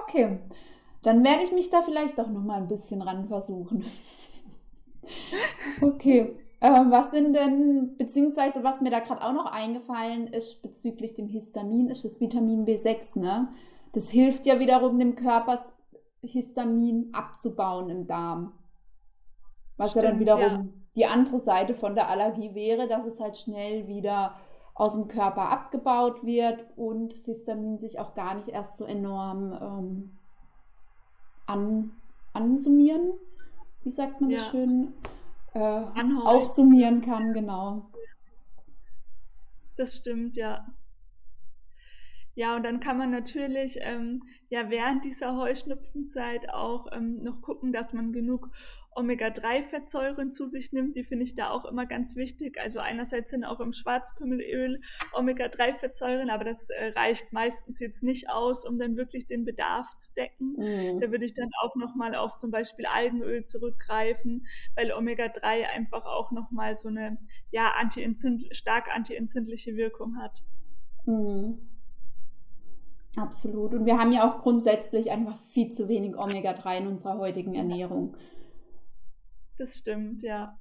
Okay. 0.03 0.39
Dann 1.03 1.24
werde 1.24 1.43
ich 1.43 1.51
mich 1.51 1.69
da 1.69 1.81
vielleicht 1.81 2.19
auch 2.19 2.27
noch 2.27 2.43
mal 2.43 2.57
ein 2.57 2.67
bisschen 2.67 3.01
ran 3.01 3.27
versuchen. 3.27 3.86
okay. 5.81 6.36
Äh, 6.62 6.69
was 6.89 7.12
sind 7.12 7.33
denn, 7.33 7.95
beziehungsweise 7.98 8.63
was 8.63 8.81
mir 8.81 8.91
da 8.91 9.00
gerade 9.00 9.24
auch 9.24 9.31
noch 9.31 9.45
eingefallen 9.45 10.27
ist 10.27 10.62
bezüglich 10.62 11.13
dem 11.13 11.27
Histamin, 11.27 11.88
ist 11.88 12.03
das 12.03 12.19
Vitamin 12.19 12.65
B6, 12.65 13.17
ne? 13.17 13.48
Das 13.93 14.09
hilft 14.09 14.45
ja 14.45 14.59
wiederum 14.59 15.00
dem 15.00 15.15
Körper, 15.15 15.63
Histamin 16.21 17.09
abzubauen 17.13 17.89
im 17.89 18.07
Darm. 18.07 18.53
Was 19.77 19.91
Stimmt, 19.91 20.03
ja 20.03 20.12
dann 20.12 20.19
wiederum 20.19 20.41
ja. 20.41 20.65
die 20.98 21.05
andere 21.05 21.39
Seite 21.39 21.74
von 21.74 21.95
der 21.95 22.09
Allergie 22.09 22.53
wäre, 22.53 22.88
dass 22.89 23.05
es 23.05 23.21
halt 23.21 23.38
schnell 23.38 23.88
wieder 23.88 24.36
aus 24.79 24.93
dem 24.93 25.09
Körper 25.09 25.50
abgebaut 25.50 26.24
wird 26.24 26.65
und 26.77 27.12
Histamin 27.12 27.77
sich 27.79 28.00
auch 28.00 28.15
gar 28.15 28.36
nicht 28.36 28.48
erst 28.48 28.77
so 28.77 28.86
enorm 28.86 29.51
ähm, 29.62 30.17
an, 31.45 31.91
ansummieren. 32.31 33.12
Wie 33.83 33.89
sagt 33.89 34.21
man 34.21 34.29
ja. 34.29 34.38
das 34.38 34.48
schön? 34.48 34.93
Äh, 35.53 35.83
aufsummieren 36.24 37.01
kann, 37.01 37.33
genau. 37.33 37.89
Das 39.75 39.98
stimmt, 39.98 40.38
ja. 40.38 40.65
Ja, 42.36 42.55
und 42.55 42.63
dann 42.63 42.79
kann 42.79 42.98
man 42.98 43.12
natürlich 43.12 43.79
ähm, 43.81 44.24
ja 44.50 44.69
während 44.69 45.03
dieser 45.03 45.36
Heuschnupfenzeit 45.36 46.50
auch 46.50 46.88
ähm, 46.91 47.21
noch 47.24 47.41
gucken, 47.41 47.74
dass 47.74 47.93
man 47.93 48.13
genug 48.13 48.50
Omega-3-Fettsäuren 48.95 50.33
zu 50.33 50.48
sich 50.48 50.74
nimmt. 50.74 50.95
Die 50.95 51.03
finde 51.03 51.24
ich 51.24 51.36
da 51.36 51.50
auch 51.50 51.65
immer 51.65 51.86
ganz 51.86 52.15
wichtig. 52.15 52.59
Also 52.59 52.79
einerseits 52.79 53.31
sind 53.31 53.45
auch 53.45 53.59
im 53.59 53.74
Schwarzkümmelöl 53.74 54.81
Omega-3-Fettsäuren, 55.13 56.29
aber 56.29 56.43
das 56.43 56.69
äh, 56.69 56.89
reicht 56.89 57.31
meistens 57.31 57.79
jetzt 57.79 58.03
nicht 58.03 58.29
aus, 58.29 58.65
um 58.65 58.77
dann 58.77 58.98
wirklich 58.98 59.27
den 59.27 59.45
Bedarf 59.45 59.88
zu 60.00 60.09
decken. 60.15 60.53
Mhm. 60.57 61.00
Da 61.00 61.12
würde 61.12 61.25
ich 61.25 61.33
dann 61.33 61.50
auch 61.62 61.75
nochmal 61.75 62.15
auf 62.15 62.38
zum 62.38 62.51
Beispiel 62.51 62.86
Algenöl 62.86 63.45
zurückgreifen, 63.45 64.45
weil 64.75 64.91
Omega-3 64.91 65.65
einfach 65.67 66.05
auch 66.05 66.31
nochmal 66.31 66.75
so 66.75 66.89
eine 66.89 67.17
ja, 67.51 67.74
anti 67.77 68.05
stark 68.51 68.93
antientzündliche 68.93 69.75
Wirkung 69.75 70.17
hat. 70.17 70.43
Mhm. 71.05 71.59
Absolut. 73.15 73.73
Und 73.73 73.85
wir 73.85 73.97
haben 73.97 74.11
ja 74.11 74.29
auch 74.29 74.39
grundsätzlich 74.39 75.11
einfach 75.11 75.37
viel 75.37 75.71
zu 75.71 75.87
wenig 75.87 76.17
Omega-3 76.17 76.77
in 76.77 76.87
unserer 76.87 77.17
heutigen 77.17 77.55
Ernährung. 77.55 78.15
Das 79.57 79.77
stimmt, 79.77 80.21
ja. 80.23 80.57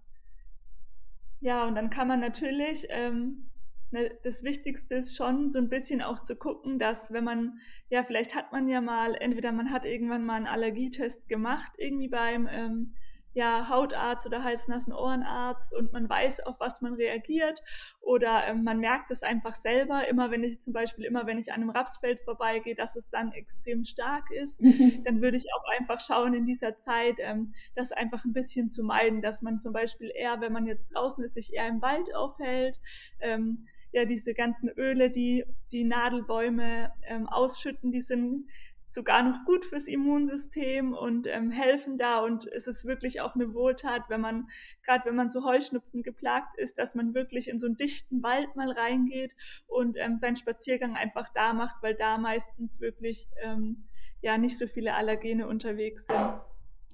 Ja, 1.41 1.67
und 1.67 1.77
dann 1.77 1.91
kann 1.91 2.09
man 2.09 2.21
natürlich, 2.21 2.87
ähm, 2.91 3.49
ne, 3.91 4.11
das 4.25 4.43
Wichtigste 4.43 4.97
ist 4.97 5.17
schon 5.17 5.53
so 5.53 5.59
ein 5.59 5.69
bisschen 5.69 6.03
auch 6.03 6.25
zu 6.25 6.35
gucken, 6.35 6.79
dass 6.79 7.13
wenn 7.13 7.23
man, 7.23 7.61
ja, 7.91 8.03
vielleicht 8.03 8.35
hat 8.35 8.51
man 8.51 8.69
ja 8.69 8.81
mal, 8.81 9.15
entweder 9.15 9.53
man 9.53 9.71
hat 9.71 9.85
irgendwann 9.85 10.25
mal 10.25 10.35
einen 10.35 10.49
Allergietest 10.49 11.29
gemacht, 11.29 11.73
irgendwie 11.77 12.09
beim 12.09 12.49
ähm, 12.51 12.95
ja, 13.39 13.69
Hautarzt 13.69 14.27
oder 14.27 14.43
Hals-Nasen-Ohrenarzt 14.43 15.73
und 15.73 15.93
man 15.93 16.09
weiß, 16.09 16.41
auf 16.41 16.59
was 16.59 16.81
man 16.81 16.95
reagiert. 16.95 17.63
Oder 18.01 18.49
ähm, 18.49 18.65
man 18.65 18.81
merkt 18.81 19.13
es 19.13 19.23
einfach 19.23 19.55
selber, 19.55 20.09
immer 20.09 20.33
wenn 20.33 20.43
ich 20.43 20.61
zum 20.61 20.73
Beispiel, 20.73 21.05
immer 21.05 21.25
wenn 21.25 21.39
ich 21.39 21.53
an 21.53 21.63
einem 21.63 21.71
Rapsfeld 21.71 22.21
vorbeigehe, 22.23 22.75
dass 22.75 22.97
es 22.97 23.09
dann 23.11 23.31
extrem 23.31 23.85
stark 23.85 24.29
ist, 24.33 24.61
dann 25.05 25.23
würde 25.23 25.37
ich 25.37 25.47
auch 25.55 25.65
einfach 25.79 26.01
schauen 26.01 26.35
in 26.35 26.47
dieser 26.47 26.81
Zeit, 26.81 27.19
ähm, 27.21 27.55
das 27.77 27.93
einfach 27.93 28.25
ein 28.25 28.33
bisschen 28.33 28.73
zu 28.73 28.83
meiden, 28.83 29.23
dass 29.23 29.41
man 29.41 29.61
zum 29.61 29.73
Beispiel 29.73 30.11
eher, 30.13 30.41
wenn 30.41 30.53
man 30.53 30.67
jetzt 30.67 30.93
draußen 30.93 31.23
ist, 31.23 31.35
sich 31.35 31.55
eher 31.55 31.69
im 31.69 31.81
Wald 31.81 32.13
aufhält, 32.17 32.81
ähm, 33.21 33.67
ja, 33.93 34.05
diese 34.05 34.35
ganzen 34.35 34.69
Öle, 34.69 35.11
die 35.11 35.45
die 35.71 35.85
Nadelbäume 35.85 36.93
ähm, 37.07 37.29
ausschütten, 37.29 37.93
die 37.93 38.03
sind 38.03 38.49
sogar 38.89 39.23
noch 39.23 39.45
gut 39.45 39.67
fürs 39.67 39.87
Immunsystem 39.87 40.95
und 40.95 41.27
ähm, 41.27 41.51
helfen 41.51 41.99
da. 41.99 42.21
Und 42.21 42.47
es 42.47 42.67
ist 42.67 42.87
wirklich 42.87 43.21
auch 43.21 43.35
eine 43.35 43.55
Wohltat, 43.55 44.09
wenn 44.09 44.21
man, 44.21 44.49
gerade 44.83 45.05
wenn 45.05 45.15
man 45.15 45.31
so 45.31 45.45
Heuschnupfen 45.45 46.03
geplagt 46.03 46.57
ist, 46.59 46.79
dass 46.79 46.95
man 46.95 47.15
wirklich 47.15 47.49
in 47.49 47.61
so 47.61 47.67
einen 47.67 47.77
dichten 47.77 48.23
Wald 48.23 48.57
mal 48.57 48.71
reingeht 48.71 49.35
und 49.67 49.97
ähm, 49.99 50.17
seinen 50.17 50.37
Spaziergang 50.37 50.97
einfach 50.97 51.29
da 51.35 51.53
macht, 51.53 51.83
weil 51.83 51.95
da 51.95 52.19
meistens 52.19 52.81
wirklich 52.81 53.29
ähm, 53.43 53.85
ja 54.23 54.39
nicht 54.39 54.59
so 54.59 54.67
viele 54.67 54.95
Allergene 54.95 55.47
unterwegs 55.47 56.07
sind. 56.07 56.41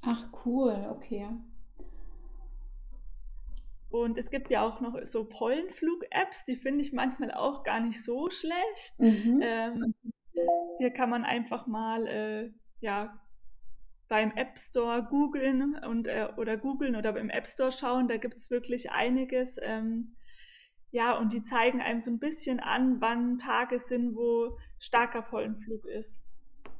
Ach 0.05 0.27
cool, 0.45 0.87
okay. 0.91 1.29
Und 3.91 4.19
es 4.19 4.29
gibt 4.29 4.51
ja 4.51 4.67
auch 4.67 4.81
noch 4.81 4.99
so 5.05 5.25
Pollenflug-Apps, 5.25 6.45
die 6.47 6.57
finde 6.57 6.81
ich 6.81 6.93
manchmal 6.93 7.31
auch 7.31 7.63
gar 7.63 7.79
nicht 7.79 8.05
so 8.05 8.29
schlecht. 8.29 8.99
Mhm. 8.99 9.41
Ähm, 9.41 9.95
hier 10.79 10.91
kann 10.91 11.11
man 11.11 11.25
einfach 11.25 11.67
mal 11.67 12.07
äh, 12.07 12.50
ja, 12.81 13.21
beim 14.09 14.33
App 14.37 14.59
Store 14.59 15.07
googeln 15.09 15.76
und 15.85 16.07
äh, 16.07 16.29
oder 16.37 16.57
googeln 16.57 16.97
oder 16.97 17.12
beim 17.12 17.31
App 17.31 17.47
Store 17.47 17.73
schauen. 17.73 18.09
Da 18.09 18.17
gibt 18.17 18.37
es 18.37 18.50
wirklich 18.50 18.91
einiges. 18.91 19.57
Ähm, 19.62 20.17
ja, 20.91 21.17
und 21.19 21.33
die 21.33 21.43
zeigen 21.43 21.81
einem 21.81 22.00
so 22.00 22.11
ein 22.11 22.21
bisschen 22.21 22.61
an, 22.61 23.00
wann 23.00 23.38
Tage 23.38 23.81
sind, 23.81 24.14
wo 24.14 24.59
starker 24.79 25.23
Pollenflug 25.23 25.85
ist. 25.87 26.23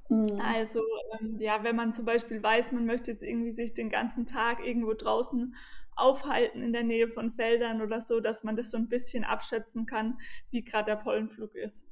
Mhm. 0.09 0.39
Also, 0.41 0.81
ähm, 1.19 1.41
ja, 1.41 1.65
wenn 1.65 1.75
man 1.75 1.95
zum 1.95 2.05
Beispiel 2.05 2.43
weiß, 2.43 2.73
man 2.73 2.87
möchte 2.87 3.11
jetzt 3.11 3.23
irgendwie 3.23 3.53
sich 3.53 3.75
den 3.75 3.91
ganzen 3.91 4.27
Tag 4.27 4.65
irgendwo 4.65 4.93
draußen 4.93 5.55
aufhalten 5.97 6.63
in 6.63 6.73
der 6.73 6.85
Nähe 6.85 7.09
von 7.09 7.33
Feldern 7.33 7.81
oder 7.81 8.03
so, 8.03 8.21
dass 8.21 8.45
man 8.45 8.57
das 8.57 8.71
so 8.71 8.77
ein 8.77 8.89
bisschen 8.89 9.25
abschätzen 9.25 9.87
kann, 9.87 10.19
wie 10.51 10.63
gerade 10.63 10.91
der 10.93 10.97
Pollenflug 10.97 11.55
ist. 11.55 11.87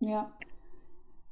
Ja, 0.00 0.32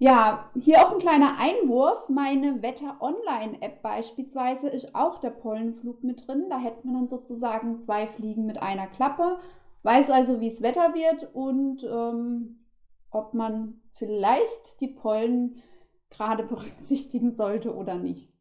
ja, 0.02 0.50
hier 0.61 0.80
auch 0.80 0.90
ein 0.90 0.99
kleiner 0.99 1.38
Einwurf. 1.38 2.09
Meine 2.09 2.61
Wetter 2.61 3.00
Online-App 3.00 3.82
beispielsweise 3.82 4.68
ist 4.68 4.97
auch 4.97 5.21
der 5.21 5.30
Pollenflug 5.30 6.02
mit 6.02 6.26
drin. 6.26 6.47
Da 6.50 6.59
hätte 6.59 6.85
man 6.85 6.94
dann 6.94 7.06
sozusagen 7.06 7.78
zwei 7.78 8.09
Fliegen 8.09 8.44
mit 8.44 8.61
einer 8.61 8.88
Klappe. 8.88 9.38
Weiß 9.85 10.11
also, 10.11 10.40
wie 10.40 10.49
es 10.49 10.61
Wetter 10.61 10.94
wird 10.94 11.32
und 11.35 11.85
ähm, 11.85 12.64
ob 13.12 13.32
man 13.32 13.80
vielleicht 13.94 14.80
die 14.80 14.88
Pollen 14.88 15.62
gerade 16.11 16.42
berücksichtigen 16.49 17.30
sollte 17.30 17.73
oder 17.73 17.94
nicht. 17.94 18.32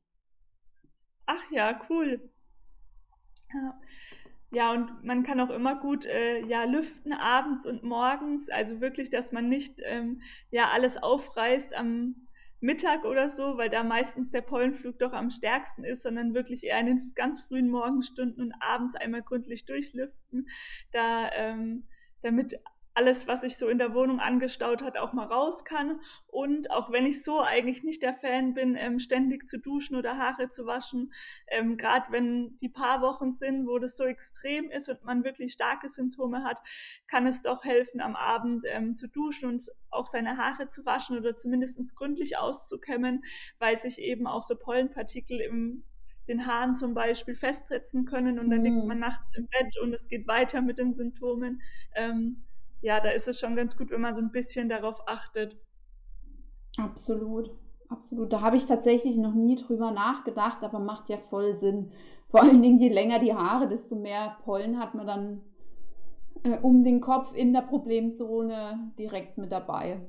Ach 1.28 1.52
ja, 1.52 1.80
cool. 1.92 2.28
Ja. 3.54 3.80
Ja, 4.54 4.74
und 4.74 5.04
man 5.04 5.24
kann 5.24 5.40
auch 5.40 5.50
immer 5.50 5.76
gut 5.80 6.06
äh, 6.06 6.46
ja, 6.46 6.66
lüften 6.66 7.14
abends 7.14 7.66
und 7.66 7.84
morgens. 7.84 8.50
Also 8.50 8.82
wirklich, 8.82 9.10
dass 9.10 9.32
man 9.32 9.48
nicht 9.48 9.80
ähm, 9.86 10.22
ja, 10.52 10.70
alles 10.70 11.02
aufreißt 11.02 11.74
am 11.74 12.28
Mittag 12.60 13.06
oder 13.06 13.30
so, 13.30 13.58
weil 13.58 13.70
da 13.70 13.84
meistens 13.84 14.30
der 14.32 14.42
Pollenflug 14.42 15.00
doch 15.00 15.14
am 15.14 15.32
stärksten 15.32 15.84
ist, 15.86 16.04
sondern 16.04 16.34
wirklich 16.34 16.66
eher 16.66 16.80
in 16.80 16.86
den 16.88 17.12
ganz 17.16 17.42
frühen 17.42 17.70
Morgenstunden 17.70 18.44
und 18.44 18.54
abends 18.62 18.96
einmal 18.96 19.24
gründlich 19.24 19.66
durchlüften, 19.66 20.48
da, 20.92 21.32
ähm, 21.34 21.88
damit 22.22 22.60
alles, 22.94 23.28
was 23.28 23.42
sich 23.42 23.58
so 23.58 23.70
in 23.70 23.78
der 23.78 23.94
Wohnung 23.94 24.20
angestaut 24.20 24.82
hat, 24.82 24.98
auch 24.98 25.14
mal 25.14 25.26
raus 25.26 25.64
kann. 25.64 26.02
Und 26.28 26.72
auch 26.72 26.92
wenn 26.92 27.06
ich 27.06 27.24
so 27.24 27.42
eigentlich 27.42 27.84
nicht 27.84 28.04
der 28.04 28.16
Fan 28.16 28.54
bin, 28.54 28.76
ähm, 28.76 29.00
ständig 29.00 29.50
zu 29.50 29.60
duschen 29.60 29.96
oder 29.96 30.18
Haare 30.18 30.50
zu 30.50 30.66
waschen, 30.66 31.14
ähm, 31.48 31.78
gerade 31.78 32.12
wenn 32.12 32.58
die 32.60 32.70
paar 32.70 33.02
Wochen 33.02 33.34
sind, 33.34 33.66
wo 33.66 33.80
das 33.80 33.96
so 33.96 34.04
extrem 34.04 34.70
ist 34.70 34.90
und 34.90 35.04
man 35.04 35.24
wirklich 35.24 35.54
starke 35.54 35.90
Symptome 35.90 36.44
hat, 36.44 36.58
kann 37.08 37.28
es 37.28 37.42
doch 37.42 37.64
helfen, 37.64 38.02
am 38.02 38.16
Abend 38.16 38.66
ähm, 38.68 38.96
zu 38.96 39.08
duschen 39.08 39.48
und 39.48 39.64
auch 39.90 40.06
seine 40.06 40.38
Haare 40.38 40.70
zu 40.70 40.86
waschen 40.86 41.18
oder 41.18 41.36
zumindest 41.38 41.96
gründlich 41.96 42.38
auszukämmen, 42.38 43.24
weil 43.60 43.80
sich 43.80 44.00
eben 44.00 44.28
auch 44.28 44.44
so 44.44 44.56
Pollenpartikel 44.56 45.40
im 45.40 45.84
den 46.28 46.46
Haaren 46.46 46.76
zum 46.76 46.94
Beispiel 46.94 47.36
festsetzen 47.36 48.06
können 48.06 48.40
und 48.40 48.50
dann 48.50 48.60
mhm. 48.60 48.66
liegt 48.66 48.88
man 48.88 49.00
nachts 49.00 49.36
im 49.36 49.48
Bett 49.48 49.78
und 49.82 49.94
es 49.94 50.08
geht 50.08 50.28
weiter 50.28 50.62
mit 50.62 50.78
den 50.78 50.94
Symptomen. 50.94 51.62
Ähm, 51.96 52.44
ja, 52.82 53.00
da 53.00 53.10
ist 53.10 53.28
es 53.28 53.40
schon 53.40 53.56
ganz 53.56 53.78
gut, 53.78 53.92
wenn 53.92 54.02
man 54.02 54.16
so 54.16 54.22
ein 54.22 54.32
bisschen 54.32 54.70
darauf 54.70 55.08
achtet. 55.08 55.58
Absolut, 56.78 57.52
absolut. 57.90 58.32
Da 58.34 58.42
habe 58.42 58.58
ich 58.58 58.66
tatsächlich 58.66 59.18
noch 59.18 59.34
nie 59.34 59.56
drüber 59.56 59.92
nachgedacht, 59.92 60.64
aber 60.64 60.80
macht 60.80 61.10
ja 61.10 61.18
voll 61.18 61.54
Sinn. 61.54 61.92
Vor 62.30 62.42
allen 62.42 62.62
Dingen, 62.62 62.80
je 62.80 62.90
länger 62.90 63.20
die 63.20 63.34
Haare, 63.34 63.68
desto 63.68 63.96
mehr 63.96 64.38
Pollen 64.44 64.80
hat 64.80 64.96
man 64.96 65.06
dann 65.06 65.42
äh, 66.44 66.58
um 66.60 66.84
den 66.84 67.02
Kopf 67.02 67.36
in 67.36 67.54
der 67.54 67.62
Problemzone 67.62 68.92
direkt 68.98 69.38
mit 69.38 69.52
dabei. 69.52 70.02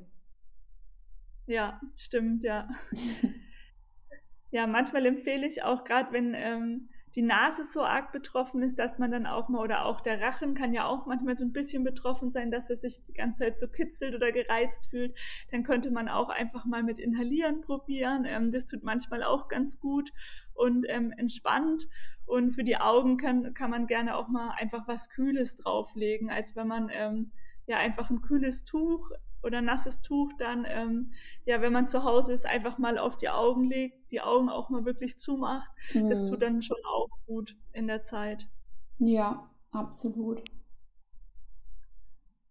Ja, 1.46 1.80
stimmt, 1.96 2.44
ja. 2.44 2.68
ja, 4.50 4.66
manchmal 4.66 5.04
empfehle 5.04 5.46
ich 5.46 5.64
auch, 5.64 5.84
gerade 5.84 6.12
wenn 6.12 6.34
ähm, 6.34 6.88
die 7.14 7.22
Nase 7.22 7.64
so 7.64 7.82
arg 7.82 8.12
betroffen 8.12 8.62
ist, 8.62 8.78
dass 8.78 8.98
man 8.98 9.10
dann 9.10 9.26
auch 9.26 9.48
mal, 9.48 9.60
oder 9.60 9.84
auch 9.84 10.00
der 10.00 10.20
Rachen 10.20 10.54
kann 10.54 10.72
ja 10.72 10.86
auch 10.86 11.06
manchmal 11.06 11.36
so 11.36 11.44
ein 11.44 11.52
bisschen 11.52 11.84
betroffen 11.84 12.30
sein, 12.30 12.50
dass 12.50 12.70
er 12.70 12.78
sich 12.78 13.04
die 13.06 13.12
ganze 13.12 13.40
Zeit 13.40 13.58
so 13.58 13.68
kitzelt 13.68 14.14
oder 14.14 14.32
gereizt 14.32 14.88
fühlt, 14.90 15.14
dann 15.50 15.62
könnte 15.62 15.90
man 15.90 16.08
auch 16.08 16.30
einfach 16.30 16.64
mal 16.64 16.82
mit 16.82 16.98
Inhalieren 16.98 17.60
probieren. 17.60 18.24
Ähm, 18.24 18.50
das 18.50 18.66
tut 18.66 18.82
manchmal 18.82 19.22
auch 19.22 19.48
ganz 19.48 19.78
gut 19.78 20.10
und 20.54 20.86
ähm, 20.88 21.12
entspannt. 21.16 21.86
Und 22.24 22.52
für 22.52 22.64
die 22.64 22.78
Augen 22.78 23.18
kann, 23.18 23.52
kann 23.52 23.70
man 23.70 23.86
gerne 23.86 24.16
auch 24.16 24.28
mal 24.28 24.54
einfach 24.58 24.88
was 24.88 25.10
Kühles 25.10 25.56
drauflegen, 25.58 26.30
als 26.30 26.56
wenn 26.56 26.68
man 26.68 26.88
ähm, 26.90 27.32
ja 27.66 27.76
einfach 27.76 28.08
ein 28.08 28.22
kühles 28.22 28.64
Tuch 28.64 29.10
oder 29.42 29.62
nasses 29.62 30.00
Tuch 30.02 30.32
dann, 30.38 30.66
ähm, 30.68 31.12
ja, 31.44 31.60
wenn 31.60 31.72
man 31.72 31.88
zu 31.88 32.04
Hause 32.04 32.32
ist, 32.32 32.46
einfach 32.46 32.78
mal 32.78 32.98
auf 32.98 33.16
die 33.16 33.28
Augen 33.28 33.68
legt, 33.68 34.10
die 34.10 34.20
Augen 34.20 34.48
auch 34.48 34.70
mal 34.70 34.84
wirklich 34.84 35.18
zumacht. 35.18 35.70
Mhm. 35.94 36.10
Das 36.10 36.28
tut 36.28 36.42
dann 36.42 36.62
schon 36.62 36.78
auch 36.84 37.08
gut 37.26 37.56
in 37.72 37.86
der 37.86 38.02
Zeit. 38.02 38.46
Ja, 38.98 39.50
absolut. 39.72 40.42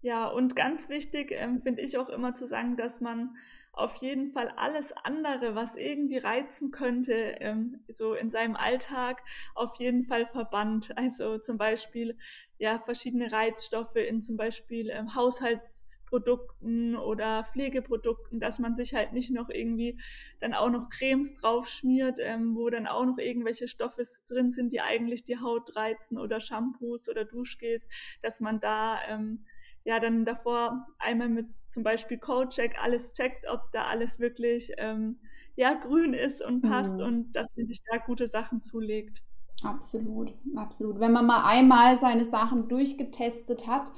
Ja, 0.01 0.27
und 0.27 0.55
ganz 0.55 0.89
wichtig 0.89 1.31
ähm, 1.31 1.61
finde 1.61 1.83
ich 1.83 1.97
auch 1.97 2.09
immer 2.09 2.33
zu 2.33 2.47
sagen, 2.47 2.75
dass 2.75 3.01
man 3.01 3.35
auf 3.71 3.95
jeden 3.97 4.31
Fall 4.31 4.49
alles 4.57 4.91
andere, 5.03 5.55
was 5.55 5.75
irgendwie 5.75 6.17
reizen 6.17 6.71
könnte, 6.71 7.13
ähm, 7.13 7.79
so 7.87 8.15
in 8.15 8.31
seinem 8.31 8.55
Alltag 8.55 9.21
auf 9.53 9.75
jeden 9.75 10.05
Fall 10.05 10.25
verbannt. 10.25 10.91
Also 10.97 11.37
zum 11.37 11.57
Beispiel 11.57 12.17
ja 12.57 12.79
verschiedene 12.79 13.31
Reizstoffe 13.31 13.95
in 13.95 14.23
zum 14.23 14.37
Beispiel 14.37 14.89
ähm, 14.89 15.15
Haushalts 15.15 15.85
Produkten 16.11 16.97
oder 16.97 17.45
Pflegeprodukten, 17.45 18.41
dass 18.41 18.59
man 18.59 18.75
sich 18.75 18.93
halt 18.93 19.13
nicht 19.13 19.31
noch 19.31 19.49
irgendwie 19.49 19.97
dann 20.41 20.53
auch 20.53 20.69
noch 20.69 20.89
Cremes 20.89 21.33
drauf 21.35 21.67
schmiert, 21.67 22.17
ähm, 22.19 22.53
wo 22.53 22.69
dann 22.69 22.85
auch 22.85 23.05
noch 23.05 23.17
irgendwelche 23.17 23.69
Stoffe 23.69 24.03
drin 24.27 24.51
sind, 24.51 24.73
die 24.73 24.81
eigentlich 24.81 25.23
die 25.23 25.39
Haut 25.39 25.73
reizen 25.77 26.17
oder 26.17 26.41
Shampoos 26.41 27.07
oder 27.07 27.23
Duschgels, 27.23 27.83
dass 28.21 28.41
man 28.41 28.59
da 28.59 28.99
ähm, 29.07 29.45
ja 29.85 30.01
dann 30.01 30.25
davor 30.25 30.85
einmal 30.99 31.29
mit 31.29 31.47
zum 31.69 31.83
Beispiel 31.83 32.17
Codecheck 32.17 32.75
alles 32.83 33.13
checkt, 33.13 33.47
ob 33.47 33.71
da 33.71 33.85
alles 33.85 34.19
wirklich 34.19 34.73
ähm, 34.77 35.17
ja 35.55 35.73
grün 35.75 36.13
ist 36.13 36.43
und 36.43 36.61
passt 36.61 36.97
mhm. 36.97 37.03
und 37.03 37.31
dass 37.33 37.47
man 37.55 37.67
sich 37.67 37.81
da 37.89 37.97
gute 37.99 38.27
Sachen 38.27 38.61
zulegt. 38.61 39.23
Absolut, 39.63 40.33
absolut. 40.57 40.99
Wenn 40.99 41.13
man 41.13 41.25
mal 41.25 41.45
einmal 41.45 41.95
seine 41.95 42.25
Sachen 42.25 42.67
durchgetestet 42.67 43.67
hat, 43.67 43.91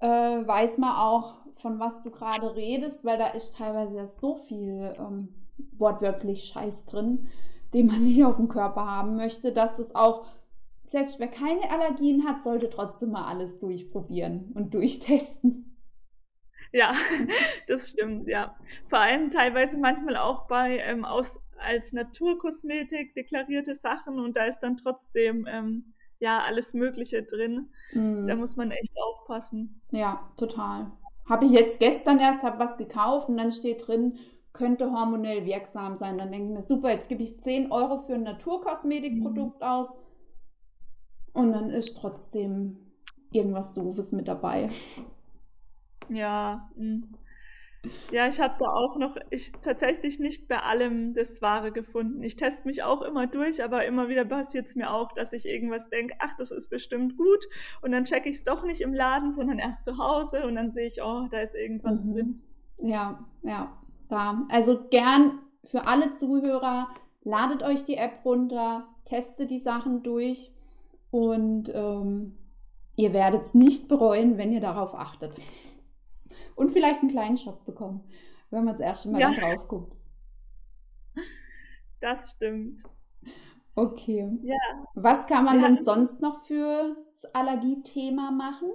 äh, 0.00 0.06
weiß 0.06 0.78
man 0.78 0.94
auch, 0.94 1.37
von 1.60 1.78
was 1.78 2.02
du 2.02 2.10
gerade 2.10 2.54
redest, 2.54 3.04
weil 3.04 3.18
da 3.18 3.28
ist 3.28 3.56
teilweise 3.56 4.06
so 4.18 4.36
viel 4.36 4.94
ähm, 4.98 5.34
wortwörtlich 5.72 6.44
Scheiß 6.44 6.86
drin, 6.86 7.28
den 7.74 7.86
man 7.86 8.02
nicht 8.04 8.24
auf 8.24 8.36
dem 8.36 8.48
Körper 8.48 8.86
haben 8.86 9.16
möchte, 9.16 9.52
dass 9.52 9.78
es 9.78 9.94
auch, 9.94 10.26
selbst 10.84 11.18
wer 11.18 11.28
keine 11.28 11.70
Allergien 11.70 12.26
hat, 12.26 12.42
sollte 12.42 12.70
trotzdem 12.70 13.10
mal 13.10 13.26
alles 13.26 13.58
durchprobieren 13.58 14.52
und 14.54 14.72
durchtesten. 14.72 15.76
Ja, 16.72 16.94
das 17.66 17.90
stimmt, 17.90 18.28
ja. 18.28 18.56
Vor 18.88 18.98
allem 18.98 19.30
teilweise 19.30 19.76
manchmal 19.76 20.16
auch 20.16 20.46
bei 20.48 20.78
ähm, 20.78 21.04
aus, 21.04 21.40
als 21.58 21.92
Naturkosmetik 21.92 23.14
deklarierte 23.14 23.74
Sachen 23.74 24.18
und 24.18 24.36
da 24.36 24.44
ist 24.44 24.60
dann 24.60 24.76
trotzdem 24.76 25.46
ähm, 25.50 25.94
ja 26.20 26.42
alles 26.42 26.74
Mögliche 26.74 27.22
drin. 27.22 27.70
Mm. 27.92 28.26
Da 28.26 28.36
muss 28.36 28.56
man 28.56 28.70
echt 28.70 28.92
aufpassen. 28.96 29.80
Ja, 29.90 30.30
total. 30.36 30.92
Habe 31.28 31.44
ich 31.44 31.50
jetzt 31.50 31.80
gestern 31.80 32.18
erst 32.18 32.42
hab 32.42 32.58
was 32.58 32.78
gekauft 32.78 33.28
und 33.28 33.36
dann 33.36 33.52
steht 33.52 33.86
drin, 33.86 34.18
könnte 34.52 34.92
hormonell 34.92 35.44
wirksam 35.44 35.96
sein. 35.96 36.18
Dann 36.18 36.32
denke 36.32 36.48
ich 36.48 36.54
mir, 36.54 36.62
super, 36.62 36.90
jetzt 36.90 37.08
gebe 37.08 37.22
ich 37.22 37.40
10 37.40 37.70
Euro 37.70 37.98
für 37.98 38.14
ein 38.14 38.22
Naturkosmetikprodukt 38.22 39.60
mhm. 39.60 39.66
aus 39.66 39.96
und 41.32 41.52
dann 41.52 41.70
ist 41.70 41.98
trotzdem 42.00 42.78
irgendwas 43.30 43.74
Doofes 43.74 44.12
mit 44.12 44.28
dabei. 44.28 44.70
Ja, 46.08 46.70
mh. 46.76 47.02
Ja, 48.10 48.26
ich 48.26 48.40
habe 48.40 48.54
da 48.58 48.66
auch 48.66 48.96
noch, 48.96 49.16
ich 49.30 49.52
tatsächlich 49.62 50.18
nicht 50.18 50.48
bei 50.48 50.60
allem 50.60 51.14
das 51.14 51.40
Wahre 51.42 51.70
gefunden. 51.70 52.22
Ich 52.22 52.36
teste 52.36 52.66
mich 52.66 52.82
auch 52.82 53.02
immer 53.02 53.26
durch, 53.26 53.62
aber 53.62 53.84
immer 53.84 54.08
wieder 54.08 54.24
passiert 54.24 54.66
es 54.66 54.74
mir 54.74 54.92
auch, 54.92 55.12
dass 55.12 55.32
ich 55.32 55.46
irgendwas 55.46 55.88
denke, 55.88 56.14
ach, 56.18 56.36
das 56.38 56.50
ist 56.50 56.68
bestimmt 56.70 57.16
gut. 57.16 57.46
Und 57.80 57.92
dann 57.92 58.04
checke 58.04 58.28
ich 58.28 58.38
es 58.38 58.44
doch 58.44 58.64
nicht 58.64 58.80
im 58.80 58.94
Laden, 58.94 59.32
sondern 59.32 59.58
erst 59.58 59.84
zu 59.84 59.98
Hause 59.98 60.44
und 60.46 60.56
dann 60.56 60.72
sehe 60.72 60.86
ich, 60.86 61.02
oh, 61.02 61.28
da 61.30 61.40
ist 61.40 61.54
irgendwas 61.54 62.02
mhm. 62.02 62.12
drin. 62.12 62.42
Ja, 62.78 63.24
ja, 63.42 63.72
da. 64.08 64.42
Also 64.48 64.88
gern 64.90 65.38
für 65.64 65.86
alle 65.86 66.12
Zuhörer, 66.12 66.88
ladet 67.22 67.62
euch 67.62 67.84
die 67.84 67.96
App 67.96 68.24
runter, 68.24 68.88
testet 69.04 69.50
die 69.50 69.58
Sachen 69.58 70.02
durch 70.02 70.50
und 71.10 71.70
ähm, 71.74 72.36
ihr 72.96 73.12
werdet 73.12 73.42
es 73.42 73.54
nicht 73.54 73.88
bereuen, 73.88 74.38
wenn 74.38 74.52
ihr 74.52 74.60
darauf 74.60 74.94
achtet. 74.94 75.34
Und 76.58 76.72
vielleicht 76.72 77.02
einen 77.02 77.10
kleinen 77.12 77.36
Schock 77.36 77.64
bekommen, 77.64 78.02
wenn 78.50 78.64
man 78.64 78.74
das 78.74 78.80
erste 78.80 79.10
Mal 79.10 79.20
ja. 79.20 79.32
drauf 79.32 79.68
guckt. 79.68 79.96
Das 82.00 82.30
stimmt. 82.30 82.82
Okay. 83.76 84.28
Ja. 84.42 84.56
Was 84.94 85.26
kann 85.26 85.44
man 85.44 85.60
ja. 85.60 85.68
denn 85.68 85.78
sonst 85.84 86.20
noch 86.20 86.42
für 86.44 86.96
das 87.12 87.32
Allergiethema 87.32 88.32
machen? 88.32 88.70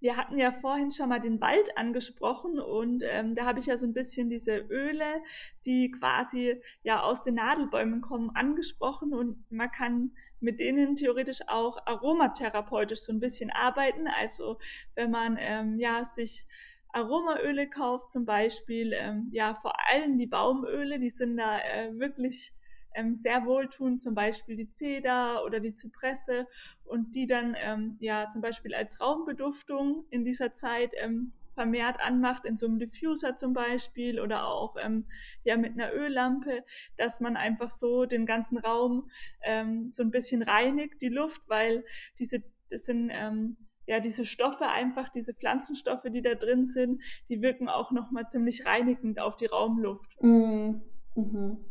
Wir 0.00 0.16
hatten 0.16 0.38
ja 0.38 0.52
vorhin 0.52 0.92
schon 0.92 1.08
mal 1.08 1.20
den 1.20 1.40
Wald 1.40 1.66
angesprochen 1.76 2.60
und 2.60 3.02
ähm, 3.04 3.34
da 3.34 3.46
habe 3.46 3.58
ich 3.58 3.66
ja 3.66 3.78
so 3.78 3.84
ein 3.84 3.94
bisschen 3.94 4.30
diese 4.30 4.56
Öle, 4.56 5.22
die 5.66 5.90
quasi 5.90 6.60
ja 6.82 7.02
aus 7.02 7.24
den 7.24 7.34
Nadelbäumen 7.34 8.00
kommen, 8.00 8.30
angesprochen 8.34 9.12
und 9.12 9.50
man 9.50 9.70
kann 9.70 10.12
mit 10.40 10.60
denen 10.60 10.96
theoretisch 10.96 11.40
auch 11.48 11.78
aromatherapeutisch 11.86 13.00
so 13.00 13.12
ein 13.12 13.20
bisschen 13.20 13.50
arbeiten. 13.50 14.06
Also 14.06 14.58
wenn 14.94 15.10
man 15.10 15.36
ähm, 15.40 15.78
ja 15.78 16.04
sich 16.04 16.46
Aromaöle 16.92 17.68
kauft, 17.68 18.12
zum 18.12 18.24
Beispiel, 18.24 18.92
ähm, 18.92 19.28
ja 19.32 19.54
vor 19.62 19.74
allem 19.90 20.16
die 20.16 20.26
Baumöle, 20.26 20.98
die 20.98 21.10
sind 21.10 21.36
da 21.36 21.58
äh, 21.58 21.98
wirklich 21.98 22.52
ähm, 22.98 23.14
sehr 23.14 23.46
wohltun, 23.46 23.98
zum 23.98 24.14
Beispiel 24.14 24.56
die 24.56 24.72
Zeder 24.74 25.44
oder 25.44 25.60
die 25.60 25.74
Zypresse 25.74 26.46
und 26.84 27.14
die 27.14 27.26
dann 27.26 27.56
ähm, 27.58 27.96
ja 28.00 28.28
zum 28.28 28.40
Beispiel 28.42 28.74
als 28.74 29.00
Raumbeduftung 29.00 30.04
in 30.10 30.24
dieser 30.24 30.54
Zeit 30.54 30.90
ähm, 30.96 31.32
vermehrt 31.54 32.00
anmacht, 32.00 32.44
in 32.44 32.56
so 32.56 32.66
einem 32.66 32.78
Diffuser 32.78 33.36
zum 33.36 33.52
Beispiel 33.52 34.20
oder 34.20 34.46
auch 34.46 34.76
ähm, 34.80 35.06
ja 35.44 35.56
mit 35.56 35.72
einer 35.72 35.92
Öllampe, 35.92 36.64
dass 36.96 37.20
man 37.20 37.36
einfach 37.36 37.70
so 37.70 38.04
den 38.04 38.26
ganzen 38.26 38.58
Raum 38.58 39.10
ähm, 39.42 39.88
so 39.88 40.02
ein 40.02 40.10
bisschen 40.10 40.42
reinigt, 40.42 41.00
die 41.00 41.08
Luft, 41.08 41.42
weil 41.48 41.84
diese, 42.18 42.42
das 42.70 42.84
sind 42.84 43.10
ähm, 43.12 43.56
ja, 43.86 44.00
diese 44.00 44.26
Stoffe 44.26 44.68
einfach, 44.68 45.08
diese 45.08 45.34
Pflanzenstoffe, 45.34 46.04
die 46.04 46.20
da 46.20 46.34
drin 46.34 46.66
sind, 46.66 47.02
die 47.30 47.40
wirken 47.40 47.68
auch 47.68 47.90
nochmal 47.90 48.28
ziemlich 48.28 48.66
reinigend 48.66 49.18
auf 49.18 49.36
die 49.36 49.46
Raumluft. 49.46 50.10
Mm, 50.20 50.82
mhm. 51.14 51.64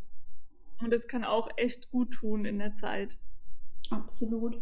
Und 0.82 0.92
das 0.92 1.08
kann 1.08 1.24
auch 1.24 1.50
echt 1.58 1.92
gut 1.92 2.12
tun 2.12 2.46
in 2.46 2.58
der 2.60 2.76
Zeit. 2.76 3.18
Absolut. 3.90 4.62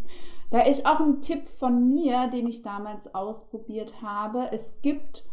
Da 0.51 0.62
ist 0.62 0.86
auch 0.86 0.99
ein 0.99 1.19
Tipp 1.21 1.47
von 1.47 1.89
mir, 1.89 2.28
den 2.28 2.45
ich 2.47 2.62
damals 2.62 3.15
ausprobiert 3.15 4.01
habe. 4.01 4.49
Es 4.51 4.75
gibt 4.82 5.25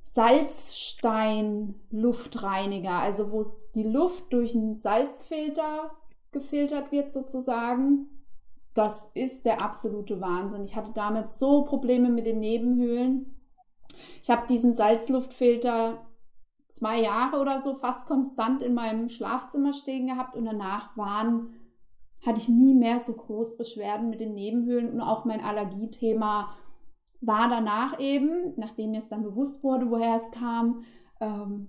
Salzstein-Luftreiniger, 0.00 2.98
also 2.98 3.32
wo 3.32 3.44
die 3.74 3.84
Luft 3.84 4.32
durch 4.32 4.54
einen 4.54 4.74
Salzfilter 4.74 5.90
gefiltert 6.32 6.92
wird 6.92 7.12
sozusagen. 7.12 8.08
Das 8.74 9.10
ist 9.14 9.44
der 9.44 9.60
absolute 9.60 10.20
Wahnsinn. 10.20 10.64
Ich 10.64 10.76
hatte 10.76 10.92
damals 10.92 11.38
so 11.38 11.64
Probleme 11.64 12.08
mit 12.08 12.26
den 12.26 12.40
Nebenhöhlen. 12.40 13.34
Ich 14.22 14.30
habe 14.30 14.46
diesen 14.46 14.74
Salzluftfilter 14.74 16.06
zwei 16.72 17.00
Jahre 17.00 17.38
oder 17.38 17.60
so 17.60 17.74
fast 17.74 18.06
konstant 18.06 18.62
in 18.62 18.74
meinem 18.74 19.08
Schlafzimmer 19.08 19.72
stehen 19.72 20.06
gehabt 20.06 20.34
und 20.34 20.46
danach 20.46 20.96
waren, 20.96 21.52
hatte 22.24 22.38
ich 22.38 22.48
nie 22.48 22.74
mehr 22.74 22.98
so 22.98 23.12
groß 23.12 23.56
Beschwerden 23.56 24.08
mit 24.08 24.20
den 24.20 24.32
Nebenhöhlen 24.32 24.90
und 24.90 25.00
auch 25.00 25.24
mein 25.24 25.44
Allergiethema 25.44 26.54
war 27.20 27.48
danach 27.48 28.00
eben, 28.00 28.54
nachdem 28.56 28.92
mir 28.92 29.00
es 29.00 29.08
dann 29.08 29.22
bewusst 29.22 29.62
wurde, 29.62 29.90
woher 29.90 30.16
es 30.16 30.30
kam, 30.30 30.84
ähm, 31.20 31.68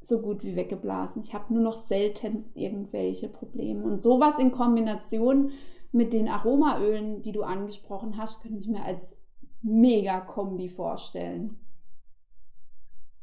so 0.00 0.20
gut 0.20 0.44
wie 0.44 0.56
weggeblasen. 0.56 1.22
Ich 1.22 1.34
habe 1.34 1.52
nur 1.52 1.62
noch 1.62 1.72
seltenst 1.74 2.54
irgendwelche 2.56 3.28
Probleme. 3.28 3.82
Und 3.82 3.98
sowas 3.98 4.38
in 4.38 4.52
Kombination 4.52 5.52
mit 5.90 6.12
den 6.12 6.28
Aromaölen, 6.28 7.22
die 7.22 7.32
du 7.32 7.42
angesprochen 7.42 8.18
hast, 8.18 8.42
könnte 8.42 8.58
ich 8.58 8.68
mir 8.68 8.84
als 8.84 9.16
Mega-Kombi 9.62 10.68
vorstellen. 10.68 11.58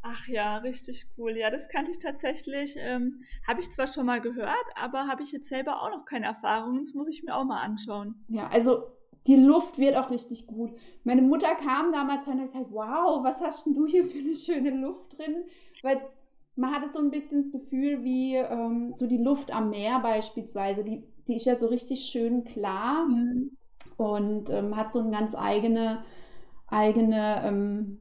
Ach 0.03 0.27
ja, 0.27 0.57
richtig 0.57 1.05
cool. 1.17 1.37
Ja, 1.37 1.51
das 1.51 1.69
kannte 1.69 1.91
ich 1.91 1.99
tatsächlich. 1.99 2.75
Ähm, 2.77 3.21
habe 3.47 3.61
ich 3.61 3.69
zwar 3.69 3.87
schon 3.87 4.05
mal 4.05 4.19
gehört, 4.19 4.65
aber 4.75 5.07
habe 5.07 5.21
ich 5.21 5.31
jetzt 5.31 5.49
selber 5.49 5.81
auch 5.81 5.91
noch 5.91 6.05
keine 6.05 6.25
Erfahrung. 6.25 6.79
Das 6.83 6.93
muss 6.93 7.07
ich 7.07 7.23
mir 7.23 7.35
auch 7.35 7.43
mal 7.43 7.61
anschauen. 7.61 8.15
Ja, 8.27 8.47
also 8.47 8.83
die 9.27 9.35
Luft 9.35 9.77
wird 9.77 9.95
auch 9.95 10.09
richtig 10.09 10.47
gut. 10.47 10.71
Meine 11.03 11.21
Mutter 11.21 11.53
kam 11.55 11.91
damals 11.91 12.25
und 12.25 12.39
hat 12.39 12.47
gesagt, 12.47 12.71
wow, 12.71 13.23
was 13.23 13.41
hast 13.41 13.65
denn 13.65 13.75
du 13.75 13.85
hier 13.85 14.03
für 14.03 14.17
eine 14.17 14.33
schöne 14.33 14.71
Luft 14.71 15.17
drin? 15.17 15.43
Weil 15.83 16.01
man 16.55 16.73
hatte 16.73 16.89
so 16.89 16.99
ein 16.99 17.11
bisschen 17.11 17.43
das 17.43 17.51
Gefühl 17.51 18.03
wie 18.03 18.35
ähm, 18.35 18.91
so 18.93 19.07
die 19.07 19.17
Luft 19.17 19.53
am 19.53 19.69
Meer 19.69 19.99
beispielsweise. 19.99 20.83
Die, 20.83 21.03
die 21.27 21.35
ist 21.35 21.45
ja 21.45 21.55
so 21.55 21.67
richtig 21.67 22.01
schön 22.01 22.43
klar 22.43 23.05
mhm. 23.05 23.51
und 23.97 24.49
ähm, 24.49 24.75
hat 24.75 24.91
so 24.91 24.99
eine 24.99 25.11
ganz 25.11 25.35
eigene, 25.35 26.03
eigene 26.67 27.43
ähm, 27.45 28.00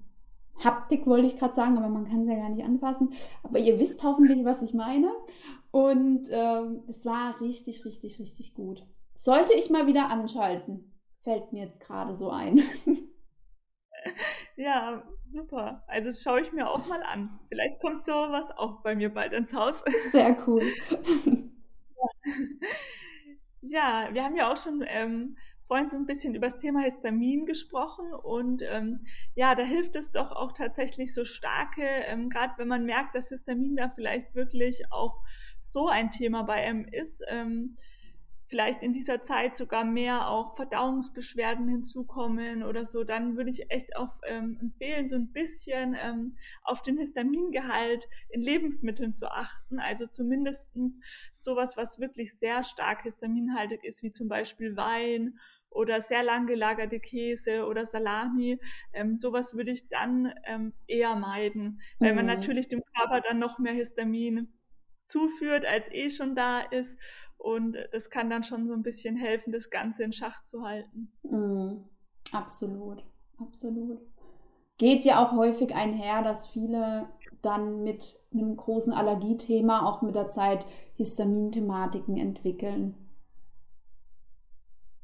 Haptik 0.62 1.06
wollte 1.06 1.26
ich 1.26 1.36
gerade 1.36 1.54
sagen, 1.54 1.78
aber 1.78 1.88
man 1.88 2.08
kann 2.08 2.22
es 2.22 2.28
ja 2.28 2.36
gar 2.36 2.48
nicht 2.50 2.64
anfassen. 2.64 3.12
Aber 3.42 3.58
ihr 3.58 3.78
wisst 3.78 4.02
hoffentlich, 4.02 4.44
was 4.44 4.62
ich 4.62 4.74
meine. 4.74 5.12
Und 5.70 6.28
ähm, 6.30 6.82
es 6.88 7.04
war 7.06 7.40
richtig, 7.40 7.84
richtig, 7.84 8.18
richtig 8.20 8.54
gut. 8.54 8.86
Sollte 9.14 9.54
ich 9.54 9.70
mal 9.70 9.86
wieder 9.86 10.08
anschalten, 10.08 10.92
fällt 11.22 11.52
mir 11.52 11.64
jetzt 11.64 11.80
gerade 11.80 12.14
so 12.14 12.30
ein. 12.30 12.62
Ja, 14.56 15.02
super. 15.24 15.84
Also 15.86 16.12
schaue 16.12 16.42
ich 16.42 16.52
mir 16.52 16.68
auch 16.68 16.86
mal 16.86 17.02
an. 17.02 17.38
Vielleicht 17.48 17.80
kommt 17.80 18.04
sowas 18.04 18.46
auch 18.56 18.82
bei 18.82 18.94
mir 18.94 19.12
bald 19.12 19.32
ins 19.32 19.54
Haus. 19.54 19.82
Sehr 20.12 20.36
cool. 20.46 20.62
Ja, 23.62 24.08
wir 24.12 24.24
haben 24.24 24.36
ja 24.36 24.50
auch 24.50 24.56
schon 24.56 24.82
ähm, 24.86 25.36
vorhin 25.70 25.88
so 25.88 25.96
ein 25.96 26.06
bisschen 26.06 26.34
über 26.34 26.48
das 26.48 26.58
Thema 26.58 26.80
Histamin 26.80 27.46
gesprochen 27.46 28.12
und 28.12 28.60
ähm, 28.68 29.04
ja, 29.36 29.54
da 29.54 29.62
hilft 29.62 29.94
es 29.94 30.10
doch 30.10 30.32
auch 30.32 30.50
tatsächlich 30.50 31.14
so 31.14 31.24
starke, 31.24 31.84
ähm, 31.84 32.28
gerade 32.28 32.54
wenn 32.56 32.66
man 32.66 32.84
merkt, 32.84 33.14
dass 33.14 33.28
Histamin 33.28 33.76
da 33.76 33.88
vielleicht 33.88 34.34
wirklich 34.34 34.82
auch 34.90 35.22
so 35.62 35.86
ein 35.86 36.10
Thema 36.10 36.42
bei 36.42 36.54
einem 36.54 36.86
ist, 36.86 37.22
ähm, 37.28 37.76
vielleicht 38.50 38.82
in 38.82 38.92
dieser 38.92 39.22
Zeit 39.22 39.54
sogar 39.54 39.84
mehr 39.84 40.28
auch 40.28 40.56
Verdauungsbeschwerden 40.56 41.68
hinzukommen 41.68 42.64
oder 42.64 42.84
so, 42.84 43.04
dann 43.04 43.36
würde 43.36 43.50
ich 43.50 43.70
echt 43.70 43.94
auch 43.96 44.12
ähm, 44.26 44.58
empfehlen, 44.60 45.08
so 45.08 45.14
ein 45.14 45.32
bisschen 45.32 45.96
ähm, 45.98 46.36
auf 46.64 46.82
den 46.82 46.98
Histamingehalt 46.98 48.08
in 48.28 48.42
Lebensmitteln 48.42 49.14
zu 49.14 49.30
achten. 49.30 49.78
Also 49.78 50.06
zumindest 50.06 50.68
sowas, 51.38 51.76
was 51.76 52.00
wirklich 52.00 52.34
sehr 52.38 52.64
stark 52.64 53.04
histaminhaltig 53.04 53.84
ist, 53.84 54.02
wie 54.02 54.10
zum 54.10 54.28
Beispiel 54.28 54.76
Wein 54.76 55.38
oder 55.70 56.00
sehr 56.00 56.24
lang 56.24 56.48
gelagerte 56.48 56.98
Käse 56.98 57.64
oder 57.66 57.86
Salami. 57.86 58.58
Ähm, 58.92 59.16
sowas 59.16 59.54
würde 59.54 59.70
ich 59.70 59.88
dann 59.88 60.34
ähm, 60.44 60.72
eher 60.88 61.14
meiden, 61.14 61.80
weil 62.00 62.10
mhm. 62.10 62.16
man 62.16 62.26
natürlich 62.26 62.66
dem 62.66 62.82
Körper 62.96 63.20
dann 63.20 63.38
noch 63.38 63.60
mehr 63.60 63.74
Histamin 63.74 64.48
zuführt, 65.06 65.64
als 65.64 65.90
eh 65.92 66.08
schon 66.08 66.34
da 66.34 66.60
ist. 66.60 66.98
Und 67.40 67.74
das 67.92 68.10
kann 68.10 68.28
dann 68.28 68.44
schon 68.44 68.68
so 68.68 68.74
ein 68.74 68.82
bisschen 68.82 69.16
helfen, 69.16 69.50
das 69.50 69.70
Ganze 69.70 70.04
in 70.04 70.12
Schach 70.12 70.44
zu 70.44 70.62
halten. 70.62 71.10
Mm, 71.22 71.84
absolut, 72.32 73.02
absolut. 73.38 73.98
Geht 74.76 75.04
ja 75.06 75.24
auch 75.24 75.32
häufig 75.32 75.74
einher, 75.74 76.22
dass 76.22 76.46
viele 76.46 77.08
dann 77.40 77.82
mit 77.82 78.20
einem 78.30 78.56
großen 78.56 78.92
Allergiethema 78.92 79.86
auch 79.86 80.02
mit 80.02 80.16
der 80.16 80.28
Zeit 80.28 80.66
Histaminthematiken 80.96 82.18
entwickeln. 82.18 82.94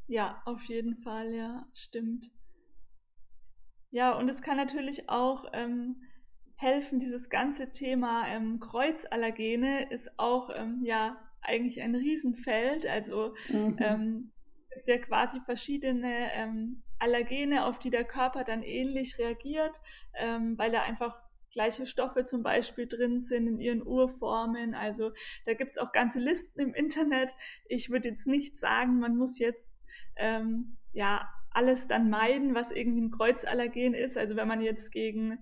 Ja, 0.07 0.43
auf 0.45 0.63
jeden 0.65 0.97
Fall, 0.97 1.33
ja, 1.33 1.67
stimmt. 1.73 2.31
Ja, 3.91 4.17
und 4.17 4.29
es 4.29 4.43
kann 4.43 4.59
natürlich 4.59 5.09
auch 5.09 5.47
ähm, 5.55 6.03
helfen, 6.57 7.01
dieses 7.01 7.31
ganze 7.31 7.73
Thema 7.73 8.29
ähm, 8.29 8.61
Kreuzallergene 8.61 9.91
ist 9.91 10.19
auch 10.19 10.51
ähm, 10.55 10.81
ja 10.85 11.17
eigentlich 11.47 11.81
ein 11.81 11.95
Riesenfeld. 11.95 12.87
Also 12.87 13.35
mhm. 13.49 13.77
ähm, 13.81 14.33
gibt 14.75 14.89
ja 14.89 14.99
quasi 14.99 15.41
verschiedene 15.41 16.33
ähm, 16.35 16.83
Allergene, 16.99 17.65
auf 17.65 17.79
die 17.79 17.91
der 17.91 18.05
Körper 18.05 18.45
dann 18.45 18.63
ähnlich 18.63 19.19
reagiert, 19.19 19.81
ähm, 20.15 20.57
weil 20.57 20.73
da 20.73 20.83
einfach 20.83 21.19
gleiche 21.53 21.87
Stoffe 21.87 22.27
zum 22.27 22.43
Beispiel 22.43 22.87
drin 22.87 23.23
sind 23.23 23.47
in 23.47 23.61
ihren 23.61 23.87
Urformen. 23.87 24.75
Also 24.75 25.13
da 25.47 25.55
gibt 25.55 25.73
es 25.73 25.79
auch 25.79 25.93
ganze 25.93 26.19
Listen 26.19 26.61
im 26.61 26.75
Internet. 26.75 27.35
Ich 27.67 27.91
würde 27.91 28.11
jetzt 28.11 28.27
nicht 28.27 28.59
sagen, 28.59 28.99
man 28.99 29.17
muss 29.17 29.39
jetzt 29.39 29.75
ähm, 30.17 30.77
ja 30.93 31.29
alles 31.51 31.89
dann 31.89 32.11
meiden, 32.11 32.55
was 32.55 32.71
irgendwie 32.71 33.01
ein 33.01 33.11
Kreuzallergen 33.11 33.95
ist. 33.95 34.19
Also 34.19 34.37
wenn 34.37 34.49
man 34.49 34.61
jetzt 34.61 34.93
gegen 34.93 35.39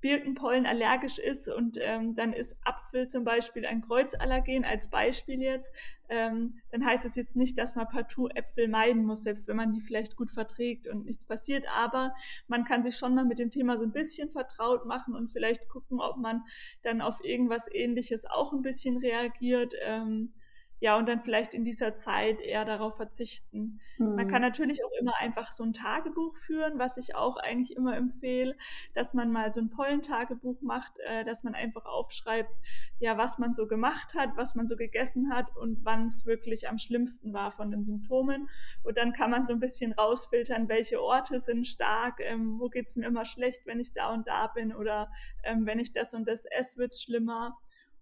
Birkenpollen 0.00 0.66
allergisch 0.66 1.18
ist 1.18 1.48
und 1.48 1.78
ähm, 1.80 2.14
dann 2.14 2.32
ist 2.32 2.56
Apfel 2.64 3.08
zum 3.08 3.24
Beispiel 3.24 3.66
ein 3.66 3.82
Kreuzallergen 3.82 4.64
als 4.64 4.90
Beispiel 4.90 5.40
jetzt, 5.40 5.72
ähm, 6.08 6.60
dann 6.70 6.84
heißt 6.84 7.04
es 7.04 7.16
jetzt 7.16 7.36
nicht, 7.36 7.58
dass 7.58 7.74
man 7.74 7.88
partout 7.88 8.28
Äpfel 8.28 8.68
meiden 8.68 9.04
muss, 9.04 9.22
selbst 9.22 9.48
wenn 9.48 9.56
man 9.56 9.72
die 9.72 9.80
vielleicht 9.80 10.16
gut 10.16 10.30
verträgt 10.30 10.86
und 10.86 11.06
nichts 11.06 11.24
passiert. 11.24 11.64
Aber 11.74 12.14
man 12.46 12.64
kann 12.64 12.82
sich 12.82 12.96
schon 12.96 13.14
mal 13.14 13.24
mit 13.24 13.38
dem 13.38 13.50
Thema 13.50 13.78
so 13.78 13.84
ein 13.84 13.92
bisschen 13.92 14.30
vertraut 14.30 14.86
machen 14.86 15.14
und 15.14 15.32
vielleicht 15.32 15.68
gucken, 15.68 16.00
ob 16.00 16.16
man 16.16 16.44
dann 16.82 17.00
auf 17.00 17.22
irgendwas 17.24 17.66
Ähnliches 17.72 18.24
auch 18.24 18.52
ein 18.52 18.62
bisschen 18.62 18.98
reagiert. 18.98 19.74
Ähm, 19.82 20.32
ja, 20.78 20.96
und 20.98 21.06
dann 21.08 21.22
vielleicht 21.22 21.54
in 21.54 21.64
dieser 21.64 21.96
Zeit 21.96 22.38
eher 22.40 22.64
darauf 22.64 22.96
verzichten. 22.96 23.80
Mhm. 23.98 24.14
Man 24.14 24.28
kann 24.28 24.42
mhm. 24.42 24.48
natürlich 24.48 24.84
auch 24.84 24.92
immer 25.00 25.16
einfach 25.18 25.52
so 25.52 25.64
ein 25.64 25.72
Tagebuch 25.72 26.36
führen, 26.36 26.78
was 26.78 26.98
ich 26.98 27.14
auch 27.14 27.36
eigentlich 27.38 27.76
immer 27.76 27.96
empfehle, 27.96 28.54
dass 28.94 29.14
man 29.14 29.32
mal 29.32 29.52
so 29.52 29.60
ein 29.60 29.70
Pollentagebuch 29.70 30.60
macht, 30.60 30.92
äh, 31.06 31.24
dass 31.24 31.42
man 31.42 31.54
einfach 31.54 31.86
aufschreibt, 31.86 32.50
ja, 32.98 33.16
was 33.16 33.38
man 33.38 33.54
so 33.54 33.66
gemacht 33.66 34.14
hat, 34.14 34.36
was 34.36 34.54
man 34.54 34.68
so 34.68 34.76
gegessen 34.76 35.32
hat 35.32 35.54
und 35.56 35.84
wann 35.84 36.06
es 36.06 36.26
wirklich 36.26 36.68
am 36.68 36.78
schlimmsten 36.78 37.32
war 37.32 37.52
von 37.52 37.70
den 37.70 37.84
Symptomen. 37.84 38.48
Und 38.82 38.98
dann 38.98 39.12
kann 39.14 39.30
man 39.30 39.46
so 39.46 39.54
ein 39.54 39.60
bisschen 39.60 39.92
rausfiltern, 39.92 40.68
welche 40.68 41.00
Orte 41.00 41.40
sind 41.40 41.66
stark, 41.66 42.20
ähm, 42.20 42.58
wo 42.60 42.68
geht 42.68 42.88
es 42.88 42.96
mir 42.96 43.06
immer 43.06 43.24
schlecht, 43.24 43.64
wenn 43.64 43.80
ich 43.80 43.94
da 43.94 44.12
und 44.12 44.26
da 44.26 44.48
bin 44.48 44.74
oder 44.74 45.10
ähm, 45.42 45.64
wenn 45.64 45.78
ich 45.78 45.92
das 45.92 46.12
und 46.12 46.28
das 46.28 46.44
esse, 46.46 46.76
wird 46.78 46.92
es 46.92 47.02
schlimmer. 47.02 47.56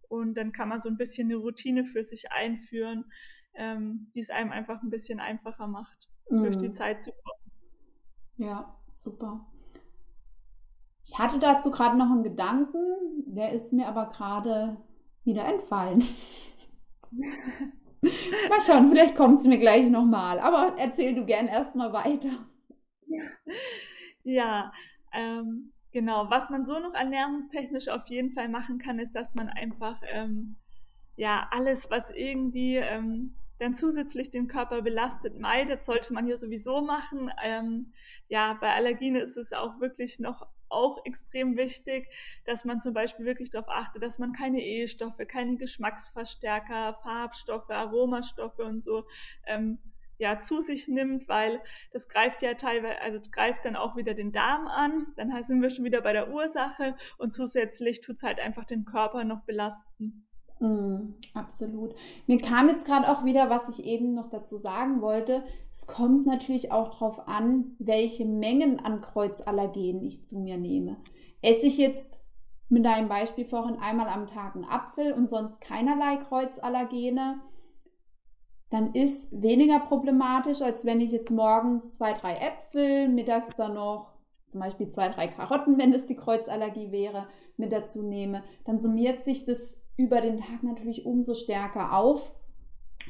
Und 0.08 0.34
dann 0.34 0.52
kann 0.52 0.68
man 0.68 0.80
so 0.82 0.88
ein 0.88 0.96
bisschen 0.96 1.28
eine 1.28 1.36
Routine 1.36 1.84
für 1.84 2.04
sich 2.04 2.30
einführen, 2.30 3.04
ähm, 3.54 4.10
die 4.14 4.20
es 4.20 4.30
einem 4.30 4.52
einfach 4.52 4.82
ein 4.82 4.90
bisschen 4.90 5.20
einfacher 5.20 5.66
macht, 5.66 6.08
mhm. 6.30 6.42
durch 6.42 6.56
die 6.58 6.68
mhm. 6.68 6.74
Zeit 6.74 7.04
zu 7.04 7.10
kommen. 7.12 8.48
Ja, 8.48 8.76
super. 8.90 9.46
Ich 11.06 11.18
hatte 11.18 11.38
dazu 11.38 11.70
gerade 11.70 11.98
noch 11.98 12.10
einen 12.10 12.24
Gedanken, 12.24 12.82
der 13.26 13.52
ist 13.52 13.72
mir 13.72 13.88
aber 13.88 14.08
gerade 14.08 14.78
wieder 15.24 15.44
entfallen. 15.44 16.02
mal 18.48 18.60
schauen, 18.66 18.88
vielleicht 18.88 19.14
kommt 19.16 19.40
es 19.40 19.46
mir 19.46 19.58
gleich 19.58 19.90
nochmal. 19.90 20.38
Aber 20.38 20.76
erzähl 20.78 21.14
du 21.14 21.26
gern 21.26 21.46
erstmal 21.46 21.92
weiter. 21.92 22.46
Ja, 24.22 24.72
ähm, 25.12 25.73
Genau, 25.94 26.28
was 26.28 26.50
man 26.50 26.66
so 26.66 26.80
noch 26.80 26.92
ernährungstechnisch 26.92 27.86
auf 27.86 28.08
jeden 28.08 28.32
Fall 28.32 28.48
machen 28.48 28.78
kann, 28.78 28.98
ist, 28.98 29.14
dass 29.14 29.36
man 29.36 29.48
einfach 29.48 30.02
ähm, 30.12 30.56
ja 31.14 31.46
alles, 31.52 31.88
was 31.88 32.10
irgendwie 32.10 32.78
ähm, 32.78 33.36
dann 33.60 33.76
zusätzlich 33.76 34.32
den 34.32 34.48
Körper 34.48 34.82
belastet, 34.82 35.38
meidet, 35.38 35.84
sollte 35.84 36.12
man 36.12 36.24
hier 36.24 36.36
sowieso 36.36 36.80
machen. 36.80 37.30
Ähm, 37.44 37.92
ja, 38.26 38.54
bei 38.60 38.72
Allergien 38.74 39.14
ist 39.14 39.36
es 39.36 39.52
auch 39.52 39.78
wirklich 39.78 40.18
noch 40.18 40.48
auch 40.68 40.98
extrem 41.04 41.56
wichtig, 41.56 42.08
dass 42.44 42.64
man 42.64 42.80
zum 42.80 42.92
Beispiel 42.92 43.24
wirklich 43.24 43.50
darauf 43.50 43.68
achtet, 43.68 44.02
dass 44.02 44.18
man 44.18 44.32
keine 44.32 44.60
E-Stoffe, 44.60 45.26
keine 45.26 45.56
Geschmacksverstärker, 45.58 46.98
Farbstoffe, 47.04 47.70
Aromastoffe 47.70 48.64
und 48.64 48.82
so 48.82 49.06
ähm, 49.46 49.78
ja, 50.24 50.40
zu 50.40 50.62
sich 50.62 50.88
nimmt, 50.88 51.28
weil 51.28 51.60
das 51.92 52.08
greift 52.08 52.42
ja 52.42 52.54
teilweise, 52.54 53.00
also 53.02 53.20
greift 53.30 53.64
dann 53.64 53.76
auch 53.76 53.94
wieder 53.94 54.14
den 54.14 54.32
Darm 54.32 54.66
an, 54.66 55.06
dann 55.16 55.30
sind 55.44 55.60
wir 55.60 55.68
schon 55.68 55.84
wieder 55.84 56.00
bei 56.00 56.14
der 56.14 56.32
Ursache 56.32 56.96
und 57.18 57.32
zusätzlich 57.32 58.00
tut 58.00 58.16
es 58.16 58.22
halt 58.22 58.40
einfach 58.40 58.64
den 58.64 58.86
Körper 58.86 59.22
noch 59.24 59.42
belasten. 59.44 60.26
Mm, 60.60 61.14
absolut. 61.34 61.94
Mir 62.26 62.40
kam 62.40 62.68
jetzt 62.68 62.86
gerade 62.86 63.08
auch 63.10 63.24
wieder, 63.24 63.50
was 63.50 63.68
ich 63.68 63.84
eben 63.84 64.14
noch 64.14 64.30
dazu 64.30 64.56
sagen 64.56 65.02
wollte. 65.02 65.42
Es 65.70 65.86
kommt 65.86 66.26
natürlich 66.26 66.72
auch 66.72 66.90
darauf 66.90 67.28
an, 67.28 67.76
welche 67.78 68.24
Mengen 68.24 68.80
an 68.80 69.02
Kreuzallergenen 69.02 70.02
ich 70.02 70.24
zu 70.24 70.38
mir 70.38 70.56
nehme. 70.56 70.96
Esse 71.42 71.66
ich 71.66 71.76
jetzt 71.76 72.20
mit 72.70 72.86
deinem 72.86 73.08
Beispiel 73.08 73.44
vorhin 73.44 73.76
einmal 73.78 74.08
am 74.08 74.26
Tag 74.26 74.54
einen 74.54 74.64
Apfel 74.64 75.12
und 75.12 75.28
sonst 75.28 75.60
keinerlei 75.60 76.16
Kreuzallergene, 76.16 77.42
dann 78.74 78.92
ist 78.92 79.30
weniger 79.30 79.78
problematisch, 79.78 80.60
als 80.60 80.84
wenn 80.84 81.00
ich 81.00 81.12
jetzt 81.12 81.30
morgens 81.30 81.92
zwei, 81.92 82.12
drei 82.12 82.34
Äpfel, 82.34 83.08
mittags 83.08 83.50
dann 83.56 83.74
noch 83.74 84.12
zum 84.48 84.60
Beispiel 84.60 84.88
zwei, 84.88 85.08
drei 85.10 85.28
Karotten, 85.28 85.78
wenn 85.78 85.92
das 85.92 86.06
die 86.06 86.16
Kreuzallergie 86.16 86.90
wäre, 86.90 87.28
mit 87.56 87.72
dazu 87.72 88.02
nehme. 88.02 88.42
Dann 88.64 88.80
summiert 88.80 89.24
sich 89.24 89.44
das 89.44 89.78
über 89.96 90.20
den 90.20 90.38
Tag 90.38 90.64
natürlich 90.64 91.06
umso 91.06 91.34
stärker 91.34 91.96
auf 91.96 92.34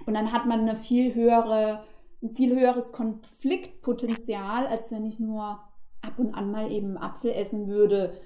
und 0.05 0.13
dann 0.13 0.33
hat 0.33 0.45
man 0.45 0.61
eine 0.61 0.77
viel 0.77 1.15
höhere, 1.15 1.85
ein 2.23 2.29
viel 2.29 2.55
höheres 2.55 2.93
Konfliktpotenzial, 2.93 4.67
als 4.67 4.93
wenn 4.93 5.07
ich 5.07 5.19
nur 5.19 5.61
ab 6.03 6.19
und 6.19 6.35
an 6.35 6.51
mal 6.51 6.71
eben 6.71 6.99
Apfel 6.99 7.31
essen 7.31 7.69
würde, 7.69 8.21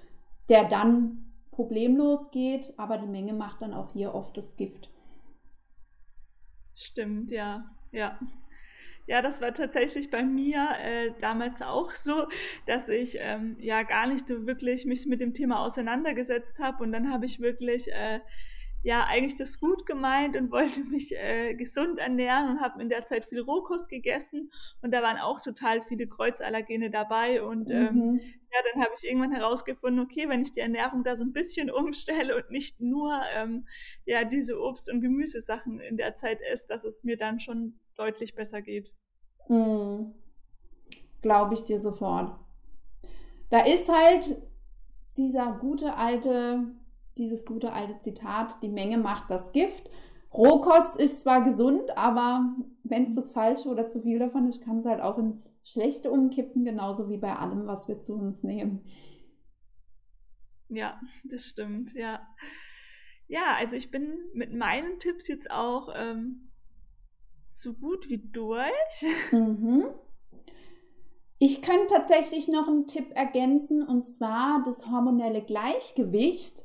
der 0.49 0.69
dann 0.69 1.33
problemlos 1.53 2.33
geht, 2.33 2.75
aber 2.77 2.99
die 2.99 3.07
Menge 3.07 3.33
macht 3.33 3.63
dann 3.63 3.75
auch 3.75 3.93
hier 3.93 4.15
oft 4.15 4.37
das 4.37 4.57
Gift. 4.57 4.91
Stimmt, 6.79 7.31
ja, 7.31 7.65
ja. 7.93 8.19
Ja, 9.07 9.23
das 9.23 9.41
war 9.41 9.55
tatsächlich 9.55 10.11
bei 10.11 10.23
mir 10.25 10.69
äh, 10.83 11.13
damals 11.21 11.63
auch 11.63 11.93
so, 11.93 12.29
dass 12.67 12.89
ich 12.89 13.19
ähm, 13.21 13.57
ja 13.61 13.83
gar 13.85 14.07
nicht 14.07 14.29
wirklich 14.31 14.87
mich 14.87 15.07
mit 15.07 15.21
dem 15.21 15.35
Thema 15.35 15.61
auseinandergesetzt 15.61 16.59
habe 16.61 16.85
und 16.85 16.93
dann 16.93 17.13
habe 17.13 17.27
ich 17.27 17.41
wirklich 17.41 17.93
äh, 17.93 18.21
ja 18.83 19.05
eigentlich 19.05 19.37
das 19.37 19.59
gut 19.59 19.87
gemeint 19.87 20.37
und 20.37 20.51
wollte 20.53 20.85
mich 20.85 21.15
äh, 21.17 21.55
gesund 21.55 21.99
ernähren 21.99 22.51
und 22.51 22.61
habe 22.61 22.81
in 22.81 22.89
der 22.89 23.05
Zeit 23.05 23.25
viel 23.25 23.41
Rohkost 23.41 23.89
gegessen 23.89 24.51
und 24.83 24.93
da 24.93 25.03
waren 25.03 25.19
auch 25.19 25.41
total 25.41 25.83
viele 25.83 26.07
Kreuzallergene 26.07 26.91
dabei 26.91 27.43
und 27.43 27.71
ähm, 27.71 27.95
mhm. 27.95 28.21
ja, 28.21 28.59
dann 28.73 28.83
habe 28.83 28.95
ich 28.97 29.09
irgendwann 29.09 29.33
herausgefunden, 29.33 30.05
okay, 30.05 30.29
wenn 30.29 30.43
ich 30.43 30.53
die 30.53 30.61
Ernährung 30.61 31.03
da 31.03 31.17
so 31.17 31.25
ein 31.25 31.33
bisschen 31.33 31.71
umstelle 31.73 32.37
und 32.37 32.51
nicht 32.51 32.81
nur 32.81 33.21
ähm, 33.35 33.67
ja 34.07 34.25
diese 34.25 34.61
Obst- 34.61 34.91
und 34.91 35.01
Gemüsesachen 35.01 35.81
in 35.81 35.97
der 35.97 36.15
Zeit 36.15 36.41
esse, 36.41 36.69
dass 36.69 36.85
es 36.85 37.03
mir 37.03 37.17
dann 37.17 37.41
schon 37.41 37.79
deutlich 37.97 38.35
besser 38.35 38.63
geht. 38.63 38.93
Mhm. 39.49 40.15
Glaube 41.21 41.55
ich 41.55 41.65
dir 41.65 41.81
sofort. 41.81 42.39
Da 43.51 43.65
ist 43.65 43.89
halt 43.89 44.41
dieser 45.17 45.59
gute 45.61 45.97
alte 45.97 46.69
dieses 47.19 47.45
gute 47.45 47.73
alte 47.73 47.99
Zitat, 47.99 48.63
die 48.63 48.69
Menge 48.69 48.99
macht 48.99 49.31
das 49.31 49.53
Gift. 49.53 49.91
Rohkost 50.33 50.99
ist 51.01 51.23
zwar 51.23 51.43
gesund, 51.43 51.97
aber 51.97 52.55
wenn 52.85 53.05
es 53.05 53.15
das 53.15 53.31
Falsche 53.31 53.69
oder 53.69 53.89
zu 53.89 54.01
viel 54.01 54.19
davon 54.19 54.47
ist, 54.47 54.63
kann 54.63 54.79
es 54.79 54.87
halt 54.87 55.01
auch 55.01 55.19
ins 55.19 55.55
Schlechte 55.65 56.11
umkippen, 56.11 56.65
genauso 56.65 57.09
wie 57.09 57.17
bei 57.17 57.35
allem, 57.35 57.67
was 57.67 57.89
wir 57.89 58.01
zu 58.01 58.15
uns 58.15 58.43
nehmen. 58.43 58.85
Ja, 60.69 61.01
das 61.25 61.45
stimmt, 61.45 61.95
ja. 61.95 62.21
Ja, 63.27 63.57
also 63.57 63.77
ich 63.77 63.91
bin 63.91 64.19
mit 64.35 64.53
meinen 64.53 64.99
Tipps 65.01 65.29
jetzt 65.29 65.51
auch 65.51 65.89
ähm, 65.95 66.51
so 67.51 67.73
gut 67.75 68.09
wie 68.09 68.19
durch. 68.19 69.33
Mhm. 69.33 69.87
Ich 71.39 71.63
könnte 71.63 71.95
tatsächlich 71.95 72.49
noch 72.49 72.67
einen 72.67 72.89
Tipp 72.89 73.13
ergänzen 73.15 73.87
und 73.87 74.09
zwar 74.09 74.63
das 74.65 74.87
hormonelle 74.87 75.43
Gleichgewicht. 75.43 76.65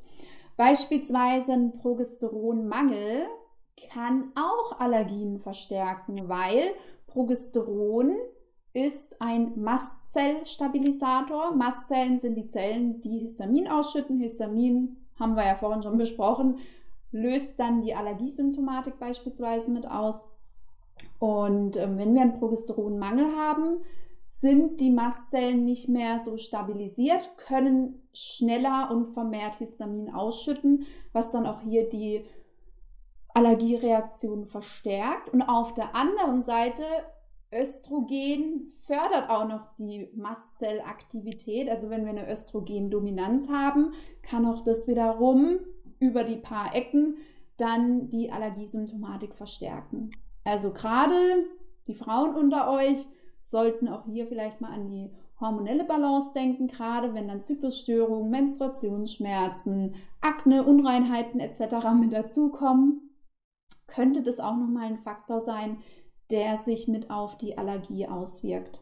Beispielsweise 0.56 1.52
ein 1.52 1.72
Progesteronmangel 1.76 3.26
kann 3.92 4.32
auch 4.36 4.78
Allergien 4.78 5.40
verstärken, 5.40 6.28
weil 6.28 6.70
Progesteron 7.06 8.16
ist 8.72 9.20
ein 9.20 9.52
Mastzellstabilisator. 9.60 11.54
Mastzellen 11.54 12.18
sind 12.18 12.36
die 12.36 12.48
Zellen, 12.48 13.00
die 13.00 13.18
Histamin 13.20 13.68
ausschütten. 13.68 14.20
Histamin, 14.20 14.96
haben 15.18 15.36
wir 15.36 15.46
ja 15.46 15.54
vorhin 15.54 15.82
schon 15.82 15.96
besprochen, 15.96 16.58
löst 17.12 17.58
dann 17.60 17.82
die 17.82 17.94
Allergiesymptomatik 17.94 18.98
beispielsweise 18.98 19.70
mit 19.70 19.88
aus. 19.88 20.26
Und 21.20 21.76
äh, 21.76 21.88
wenn 21.96 22.14
wir 22.14 22.22
einen 22.22 22.38
Progesteronmangel 22.38 23.36
haben, 23.36 23.78
sind 24.40 24.80
die 24.80 24.90
Mastzellen 24.90 25.64
nicht 25.64 25.88
mehr 25.88 26.18
so 26.18 26.36
stabilisiert, 26.36 27.36
können 27.36 28.02
schneller 28.12 28.90
und 28.90 29.06
vermehrt 29.06 29.56
Histamin 29.56 30.12
ausschütten, 30.12 30.86
was 31.12 31.30
dann 31.30 31.46
auch 31.46 31.60
hier 31.60 31.88
die 31.88 32.24
Allergiereaktion 33.32 34.46
verstärkt. 34.46 35.30
Und 35.30 35.42
auf 35.42 35.74
der 35.74 35.94
anderen 35.94 36.42
Seite, 36.42 36.82
Östrogen 37.52 38.66
fördert 38.66 39.30
auch 39.30 39.46
noch 39.46 39.74
die 39.76 40.10
Mastzellaktivität. 40.14 41.68
Also 41.68 41.88
wenn 41.88 42.04
wir 42.04 42.10
eine 42.10 42.30
Östrogendominanz 42.30 43.48
haben, 43.48 43.92
kann 44.22 44.46
auch 44.46 44.62
das 44.62 44.88
wiederum 44.88 45.58
über 46.00 46.24
die 46.24 46.36
paar 46.36 46.74
Ecken 46.74 47.16
dann 47.56 48.10
die 48.10 48.32
Allergiesymptomatik 48.32 49.34
verstärken. 49.34 50.10
Also 50.42 50.72
gerade 50.72 51.46
die 51.86 51.94
Frauen 51.94 52.34
unter 52.34 52.70
euch 52.70 53.06
sollten 53.44 53.88
auch 53.88 54.06
hier 54.06 54.26
vielleicht 54.26 54.60
mal 54.60 54.72
an 54.72 54.88
die 54.88 55.10
hormonelle 55.38 55.84
Balance 55.84 56.32
denken, 56.32 56.66
gerade 56.66 57.14
wenn 57.14 57.28
dann 57.28 57.44
Zyklusstörungen, 57.44 58.30
Menstruationsschmerzen, 58.30 59.94
Akne, 60.20 60.64
Unreinheiten 60.64 61.38
etc. 61.38 61.90
mit 61.94 62.12
dazukommen, 62.12 63.10
könnte 63.86 64.22
das 64.22 64.40
auch 64.40 64.56
nochmal 64.56 64.86
ein 64.86 64.98
Faktor 64.98 65.40
sein, 65.40 65.78
der 66.30 66.56
sich 66.56 66.88
mit 66.88 67.10
auf 67.10 67.36
die 67.36 67.58
Allergie 67.58 68.08
auswirkt. 68.08 68.80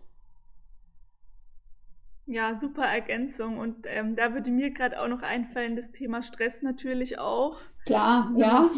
Ja, 2.27 2.55
super 2.55 2.85
Ergänzung. 2.85 3.59
Und 3.59 3.85
ähm, 3.89 4.15
da 4.15 4.33
würde 4.33 4.53
mir 4.53 4.71
gerade 4.71 5.01
auch 5.03 5.09
noch 5.09 5.23
einfallen, 5.23 5.75
das 5.75 5.91
Thema 5.91 6.23
Stress 6.23 6.63
natürlich 6.63 7.19
auch. 7.19 7.59
Klar, 7.85 8.33
ja. 8.37 8.71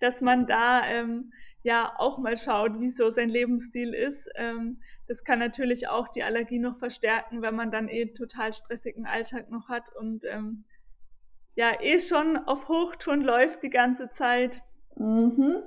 Dass 0.00 0.20
man 0.20 0.46
da 0.46 0.86
ähm, 0.86 1.32
ja 1.62 1.92
auch 1.98 2.18
mal 2.18 2.36
schaut, 2.36 2.80
wie 2.80 2.90
so 2.90 3.10
sein 3.10 3.28
Lebensstil 3.28 3.94
ist. 3.94 4.28
Ähm, 4.36 4.80
das 5.06 5.24
kann 5.24 5.38
natürlich 5.38 5.88
auch 5.88 6.08
die 6.08 6.22
Allergie 6.22 6.58
noch 6.58 6.78
verstärken, 6.78 7.42
wenn 7.42 7.54
man 7.54 7.70
dann 7.70 7.88
eh 7.88 8.06
total 8.06 8.52
stressigen 8.52 9.06
Alltag 9.06 9.50
noch 9.50 9.68
hat 9.68 9.84
und 9.98 10.24
ähm, 10.24 10.64
ja 11.54 11.80
eh 11.80 12.00
schon 12.00 12.36
auf 12.36 12.68
Hochtouren 12.68 13.22
läuft 13.22 13.62
die 13.62 13.70
ganze 13.70 14.10
Zeit. 14.10 14.62
Mhm. 14.96 15.62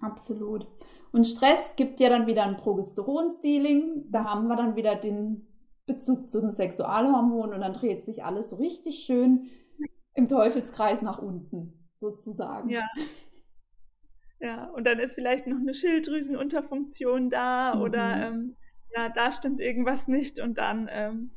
Absolut. 0.00 0.66
Und 1.12 1.26
Stress 1.26 1.74
gibt 1.76 2.00
ja 2.00 2.08
dann 2.08 2.26
wieder 2.26 2.44
ein 2.44 2.56
Progesteronstealing. 2.56 4.10
Da 4.10 4.24
haben 4.24 4.48
wir 4.48 4.56
dann 4.56 4.76
wieder 4.76 4.96
den 4.96 5.46
Bezug 5.86 6.30
zu 6.30 6.40
den 6.40 6.52
Sexualhormonen 6.52 7.54
und 7.54 7.60
dann 7.60 7.74
dreht 7.74 8.04
sich 8.04 8.24
alles 8.24 8.50
so 8.50 8.56
richtig 8.56 9.00
schön 9.00 9.48
im 10.14 10.28
Teufelskreis 10.28 11.02
nach 11.02 11.18
unten, 11.18 11.88
sozusagen. 11.96 12.70
Ja. 12.70 12.86
Ja, 14.40 14.64
und 14.70 14.84
dann 14.84 14.98
ist 14.98 15.14
vielleicht 15.14 15.46
noch 15.46 15.58
eine 15.58 15.74
Schilddrüsenunterfunktion 15.74 17.28
da 17.28 17.74
mhm. 17.74 17.82
oder 17.82 18.28
ähm, 18.28 18.56
ja, 18.94 19.10
da 19.10 19.32
stimmt 19.32 19.60
irgendwas 19.60 20.08
nicht 20.08 20.40
und 20.40 20.56
dann 20.56 20.88
ähm, 20.90 21.30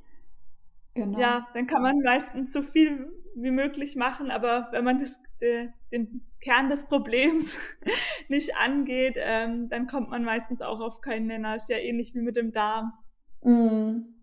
genau. 0.94 1.20
ja, 1.20 1.48
dann 1.54 1.68
kann 1.68 1.82
man 1.82 2.00
meistens 2.00 2.54
so 2.54 2.63
viel 2.63 3.12
wie 3.36 3.52
möglich 3.52 3.96
machen, 3.96 4.32
aber 4.32 4.70
wenn 4.72 4.84
man 4.84 5.00
das, 5.00 5.20
äh, 5.39 5.68
den 5.92 6.22
Kern 6.39 6.70
des 6.70 6.84
Problems 6.84 7.58
nicht 8.30 8.56
angeht, 8.58 9.16
ähm, 9.18 9.70
dann 9.70 9.88
kommt 9.88 10.10
man 10.10 10.24
meistens 10.24 10.62
auch 10.62 10.80
auf 10.80 11.02
keinen 11.02 11.28
Nenner. 11.28 11.56
Ist 11.56 11.70
ja 11.70 11.78
ähnlich 11.78 12.13
wie 12.13 12.22
mit 12.22 12.36
dem 12.36 12.52
Darm. 12.52 12.94
Mhm. 13.42 14.13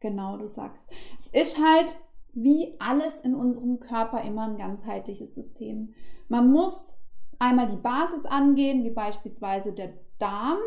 Genau, 0.00 0.36
du 0.36 0.46
sagst. 0.46 0.90
Es 1.18 1.28
ist 1.28 1.58
halt 1.58 1.96
wie 2.34 2.74
alles 2.78 3.20
in 3.20 3.34
unserem 3.34 3.78
Körper 3.78 4.22
immer 4.22 4.48
ein 4.48 4.56
ganzheitliches 4.56 5.34
System. 5.34 5.94
Man 6.28 6.50
muss 6.50 6.96
einmal 7.42 7.66
die 7.66 7.76
Basis 7.76 8.24
angehen, 8.24 8.84
wie 8.84 8.90
beispielsweise 8.90 9.72
der 9.72 9.92
Darm, 10.18 10.58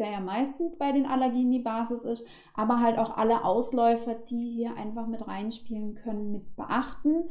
der 0.00 0.10
ja 0.10 0.20
meistens 0.20 0.76
bei 0.76 0.90
den 0.90 1.06
Allergien 1.06 1.50
die 1.50 1.60
Basis 1.60 2.02
ist, 2.02 2.26
aber 2.54 2.80
halt 2.80 2.98
auch 2.98 3.16
alle 3.16 3.44
Ausläufer, 3.44 4.14
die 4.14 4.50
hier 4.50 4.76
einfach 4.76 5.06
mit 5.06 5.26
reinspielen 5.26 5.94
können, 5.94 6.32
mit 6.32 6.56
beachten, 6.56 7.28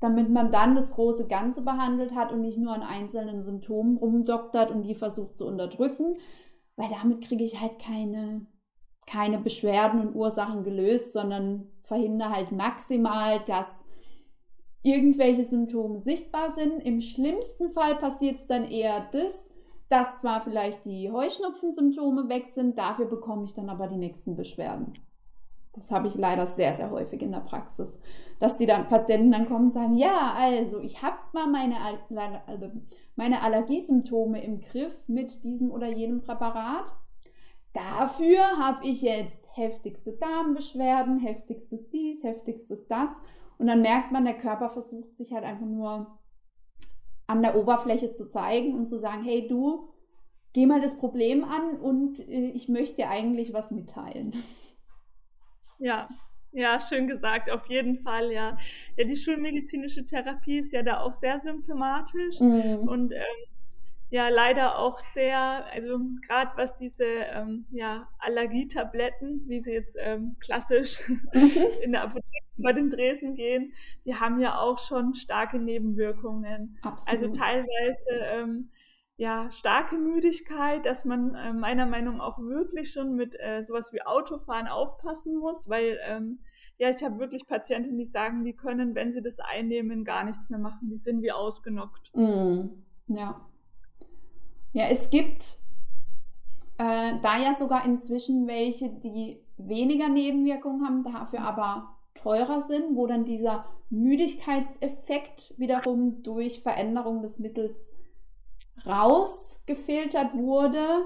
damit 0.00 0.28
man 0.28 0.50
dann 0.50 0.74
das 0.74 0.92
große 0.94 1.28
Ganze 1.28 1.62
behandelt 1.62 2.16
hat 2.16 2.32
und 2.32 2.40
nicht 2.40 2.58
nur 2.58 2.72
an 2.72 2.82
einzelnen 2.82 3.44
Symptomen 3.44 3.96
rumdoktert 3.96 4.72
und 4.72 4.82
die 4.82 4.96
versucht 4.96 5.38
zu 5.38 5.46
unterdrücken, 5.46 6.16
weil 6.74 6.88
damit 6.88 7.22
kriege 7.22 7.44
ich 7.44 7.60
halt 7.60 7.78
keine, 7.78 8.44
keine 9.06 9.38
Beschwerden 9.38 10.00
und 10.00 10.16
Ursachen 10.16 10.64
gelöst, 10.64 11.12
sondern 11.12 11.68
verhindere 11.84 12.30
halt 12.30 12.50
maximal, 12.50 13.38
dass 13.46 13.84
irgendwelche 14.82 15.44
Symptome 15.44 16.00
sichtbar 16.00 16.52
sind. 16.52 16.80
Im 16.80 17.00
schlimmsten 17.00 17.70
Fall 17.70 17.96
passiert 17.96 18.36
es 18.36 18.46
dann 18.46 18.64
eher 18.64 19.08
das, 19.12 19.50
dass 19.88 20.20
zwar 20.20 20.40
vielleicht 20.40 20.84
die 20.86 21.10
Heuschnupfensymptome 21.10 22.28
weg 22.28 22.46
sind, 22.50 22.78
dafür 22.78 23.06
bekomme 23.06 23.44
ich 23.44 23.54
dann 23.54 23.68
aber 23.68 23.88
die 23.88 23.98
nächsten 23.98 24.36
Beschwerden. 24.36 24.94
Das 25.74 25.90
habe 25.90 26.06
ich 26.06 26.14
leider 26.16 26.46
sehr, 26.46 26.74
sehr 26.74 26.90
häufig 26.90 27.22
in 27.22 27.32
der 27.32 27.40
Praxis, 27.40 28.00
dass 28.40 28.58
die 28.58 28.66
dann 28.66 28.88
Patienten 28.88 29.32
dann 29.32 29.46
kommen 29.46 29.66
und 29.66 29.72
sagen, 29.72 29.96
ja, 29.96 30.34
also 30.36 30.80
ich 30.80 31.02
habe 31.02 31.16
zwar 31.30 31.46
meine, 31.46 31.76
meine 33.16 33.42
Allergiesymptome 33.42 34.42
im 34.42 34.60
Griff 34.60 35.08
mit 35.08 35.44
diesem 35.44 35.70
oder 35.70 35.88
jenem 35.88 36.20
Präparat, 36.20 36.92
dafür 37.72 38.42
habe 38.58 38.86
ich 38.86 39.00
jetzt 39.00 39.46
heftigste 39.54 40.12
Darmbeschwerden, 40.12 41.18
heftigstes 41.18 41.88
dies, 41.88 42.22
heftigstes 42.22 42.86
das 42.88 43.10
und 43.62 43.68
dann 43.68 43.80
merkt 43.80 44.10
man, 44.10 44.24
der 44.24 44.34
Körper 44.34 44.70
versucht 44.70 45.14
sich 45.14 45.32
halt 45.32 45.44
einfach 45.44 45.66
nur 45.66 46.18
an 47.28 47.42
der 47.42 47.54
Oberfläche 47.54 48.12
zu 48.12 48.28
zeigen 48.28 48.74
und 48.74 48.88
zu 48.88 48.98
sagen, 48.98 49.22
hey 49.22 49.46
du, 49.46 49.88
geh 50.52 50.66
mal 50.66 50.80
das 50.80 50.98
Problem 50.98 51.44
an 51.44 51.76
und 51.80 52.18
äh, 52.18 52.50
ich 52.50 52.68
möchte 52.68 53.08
eigentlich 53.08 53.52
was 53.52 53.70
mitteilen. 53.70 54.34
Ja, 55.78 56.08
ja, 56.50 56.80
schön 56.80 57.06
gesagt, 57.06 57.52
auf 57.52 57.64
jeden 57.68 57.98
Fall, 57.98 58.32
ja. 58.32 58.58
Ja, 58.96 59.04
die 59.04 59.16
schulmedizinische 59.16 60.04
Therapie 60.06 60.58
ist 60.58 60.72
ja 60.72 60.82
da 60.82 60.98
auch 60.98 61.12
sehr 61.12 61.38
symptomatisch 61.38 62.40
mhm. 62.40 62.88
und 62.88 63.12
ähm, 63.12 63.20
ja 64.12 64.28
leider 64.28 64.78
auch 64.78 64.98
sehr, 64.98 65.64
also 65.72 65.98
gerade 66.26 66.50
was 66.56 66.76
diese 66.76 67.04
ähm, 67.04 67.64
ja, 67.70 68.06
Allergietabletten, 68.18 69.48
wie 69.48 69.60
sie 69.60 69.72
jetzt 69.72 69.96
ähm, 69.98 70.36
klassisch 70.38 71.00
mhm. 71.08 71.50
in 71.82 71.92
der 71.92 72.02
Apotheke 72.02 72.44
bei 72.58 72.74
den 72.74 72.90
Dresen 72.90 73.34
gehen, 73.34 73.72
die 74.04 74.14
haben 74.14 74.38
ja 74.38 74.58
auch 74.58 74.78
schon 74.78 75.14
starke 75.14 75.58
Nebenwirkungen. 75.58 76.78
Absolut. 76.82 77.24
Also 77.24 77.40
teilweise 77.40 78.10
ähm, 78.10 78.70
ja 79.16 79.50
starke 79.50 79.96
Müdigkeit, 79.96 80.84
dass 80.84 81.06
man 81.06 81.34
äh, 81.34 81.54
meiner 81.54 81.86
Meinung 81.86 82.18
nach 82.18 82.24
auch 82.24 82.38
wirklich 82.38 82.92
schon 82.92 83.16
mit 83.16 83.34
äh, 83.40 83.64
sowas 83.64 83.94
wie 83.94 84.02
Autofahren 84.02 84.68
aufpassen 84.68 85.38
muss, 85.38 85.66
weil 85.70 85.98
ähm, 86.06 86.40
ja, 86.76 86.90
ich 86.90 87.02
habe 87.02 87.18
wirklich 87.18 87.46
Patienten, 87.46 87.96
die 87.96 88.06
sagen, 88.06 88.44
die 88.44 88.54
können, 88.54 88.94
wenn 88.94 89.14
sie 89.14 89.22
das 89.22 89.38
einnehmen, 89.38 90.04
gar 90.04 90.24
nichts 90.24 90.50
mehr 90.50 90.58
machen. 90.58 90.90
Die 90.90 90.98
sind 90.98 91.22
wie 91.22 91.32
ausgenockt. 91.32 92.10
Mm, 92.14 92.68
ja. 93.06 93.40
Ja, 94.72 94.86
es 94.86 95.10
gibt 95.10 95.58
äh, 96.78 97.12
da 97.22 97.38
ja 97.38 97.54
sogar 97.58 97.84
inzwischen 97.84 98.46
welche, 98.46 98.88
die 98.90 99.40
weniger 99.56 100.08
Nebenwirkungen 100.08 100.84
haben, 100.84 101.02
dafür 101.02 101.40
aber 101.40 101.94
teurer 102.14 102.60
sind, 102.60 102.96
wo 102.96 103.06
dann 103.06 103.24
dieser 103.24 103.64
Müdigkeitseffekt 103.90 105.54
wiederum 105.58 106.22
durch 106.22 106.60
Veränderung 106.60 107.22
des 107.22 107.38
Mittels 107.38 107.94
rausgefiltert 108.86 110.34
wurde. 110.34 111.04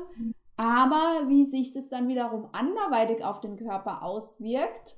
Aber 0.57 1.24
wie 1.29 1.44
sich 1.44 1.74
das 1.74 1.88
dann 1.88 2.09
wiederum 2.09 2.48
anderweitig 2.52 3.22
auf 3.22 3.40
den 3.40 3.57
Körper 3.57 4.02
auswirkt, 4.02 4.96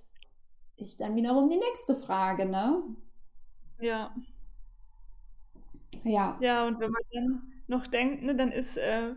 ist 0.77 1.01
dann 1.01 1.17
wiederum 1.17 1.49
die 1.49 1.57
nächste 1.57 1.97
Frage, 1.97 2.47
ne? 2.47 2.83
Ja. 3.81 4.15
Ja. 6.05 6.39
Ja, 6.41 6.67
und 6.67 6.79
wenn 6.79 6.91
man 6.91 7.03
dann 7.13 7.58
noch 7.69 7.87
denkt, 7.87 8.23
ne, 8.23 8.35
dann 8.35 8.51
ist, 8.51 8.77
äh, 8.77 9.15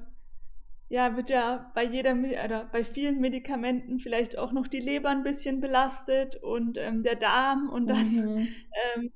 ja, 0.89 1.15
wird 1.15 1.29
ja 1.29 1.71
bei 1.73 1.83
jeder 1.83 2.13
oder 2.13 2.65
bei 2.65 2.83
vielen 2.83 3.19
Medikamenten 3.19 3.99
vielleicht 3.99 4.37
auch 4.37 4.51
noch 4.51 4.67
die 4.67 4.79
Leber 4.79 5.09
ein 5.09 5.23
bisschen 5.23 5.61
belastet 5.61 6.35
und 6.35 6.77
ähm, 6.77 7.03
der 7.03 7.15
Darm 7.15 7.69
und 7.69 7.87
dann 7.87 8.11
mhm. 8.11 8.47
ähm, 8.95 9.11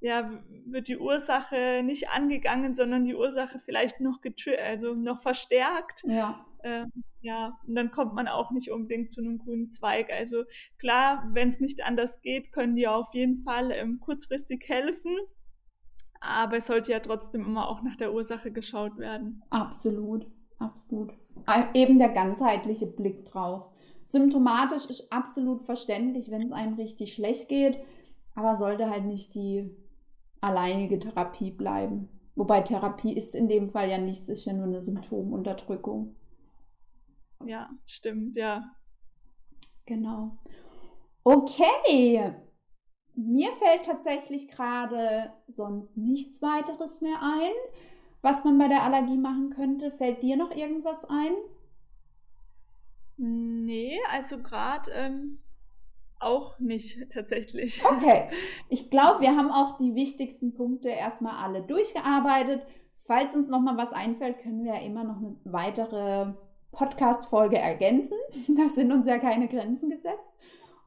ja, 0.00 0.30
wird 0.64 0.86
die 0.86 0.98
Ursache 0.98 1.82
nicht 1.84 2.08
angegangen, 2.08 2.76
sondern 2.76 3.04
die 3.04 3.16
Ursache 3.16 3.60
vielleicht 3.64 4.00
noch 4.00 4.20
also 4.64 4.94
noch 4.94 5.22
verstärkt. 5.22 6.02
Ja. 6.04 6.46
Ähm, 6.62 6.92
ja, 7.20 7.58
und 7.66 7.74
dann 7.74 7.90
kommt 7.90 8.14
man 8.14 8.28
auch 8.28 8.52
nicht 8.52 8.70
unbedingt 8.70 9.10
zu 9.10 9.20
einem 9.20 9.38
grünen 9.38 9.70
Zweig. 9.70 10.10
Also 10.10 10.44
klar, 10.78 11.28
wenn 11.32 11.48
es 11.48 11.58
nicht 11.58 11.84
anders 11.84 12.20
geht, 12.22 12.52
können 12.52 12.76
die 12.76 12.86
auf 12.86 13.12
jeden 13.12 13.42
Fall 13.42 13.72
ähm, 13.72 13.98
kurzfristig 13.98 14.68
helfen. 14.68 15.16
Aber 16.20 16.56
es 16.56 16.66
sollte 16.66 16.92
ja 16.92 17.00
trotzdem 17.00 17.44
immer 17.44 17.68
auch 17.68 17.82
nach 17.82 17.96
der 17.96 18.12
Ursache 18.12 18.50
geschaut 18.50 18.98
werden. 18.98 19.42
Absolut, 19.50 20.26
absolut. 20.58 21.12
Eben 21.74 21.98
der 21.98 22.08
ganzheitliche 22.10 22.86
Blick 22.86 23.24
drauf. 23.24 23.70
Symptomatisch 24.04 24.86
ist 24.86 25.12
absolut 25.12 25.62
verständlich, 25.62 26.30
wenn 26.30 26.42
es 26.42 26.52
einem 26.52 26.74
richtig 26.74 27.12
schlecht 27.12 27.48
geht, 27.48 27.78
aber 28.34 28.56
sollte 28.56 28.88
halt 28.90 29.04
nicht 29.04 29.34
die 29.34 29.70
alleinige 30.40 30.98
Therapie 30.98 31.50
bleiben. 31.50 32.08
Wobei 32.34 32.60
Therapie 32.60 33.12
ist 33.12 33.34
in 33.34 33.48
dem 33.48 33.68
Fall 33.68 33.90
ja 33.90 33.98
nichts, 33.98 34.28
ist 34.28 34.44
ja 34.44 34.52
nur 34.52 34.66
eine 34.66 34.80
Symptomunterdrückung. 34.80 36.16
Ja, 37.44 37.70
stimmt, 37.84 38.36
ja. 38.36 38.74
Genau. 39.86 40.38
Okay. 41.24 42.34
Mir 43.20 43.50
fällt 43.54 43.84
tatsächlich 43.84 44.46
gerade 44.46 45.32
sonst 45.48 45.96
nichts 45.96 46.40
weiteres 46.40 47.00
mehr 47.00 47.20
ein, 47.20 47.50
was 48.22 48.44
man 48.44 48.56
bei 48.58 48.68
der 48.68 48.84
Allergie 48.84 49.18
machen 49.18 49.50
könnte. 49.50 49.90
Fällt 49.90 50.22
dir 50.22 50.36
noch 50.36 50.54
irgendwas 50.54 51.04
ein? 51.04 51.32
Nee, 53.16 53.98
also 54.12 54.38
gerade 54.38 54.92
ähm, 54.92 55.40
auch 56.20 56.60
nicht 56.60 57.10
tatsächlich. 57.12 57.84
Okay, 57.84 58.28
ich 58.68 58.88
glaube, 58.88 59.22
wir 59.22 59.36
haben 59.36 59.50
auch 59.50 59.78
die 59.78 59.96
wichtigsten 59.96 60.54
Punkte 60.54 60.88
erstmal 60.88 61.44
alle 61.44 61.62
durchgearbeitet. 61.62 62.64
Falls 62.94 63.34
uns 63.34 63.48
noch 63.48 63.60
mal 63.60 63.76
was 63.76 63.92
einfällt, 63.92 64.38
können 64.38 64.62
wir 64.62 64.76
ja 64.76 64.80
immer 64.82 65.02
noch 65.02 65.16
eine 65.16 65.34
weitere 65.42 66.34
Podcast-Folge 66.70 67.58
ergänzen. 67.58 68.16
Da 68.56 68.68
sind 68.68 68.92
uns 68.92 69.08
ja 69.08 69.18
keine 69.18 69.48
Grenzen 69.48 69.90
gesetzt. 69.90 70.36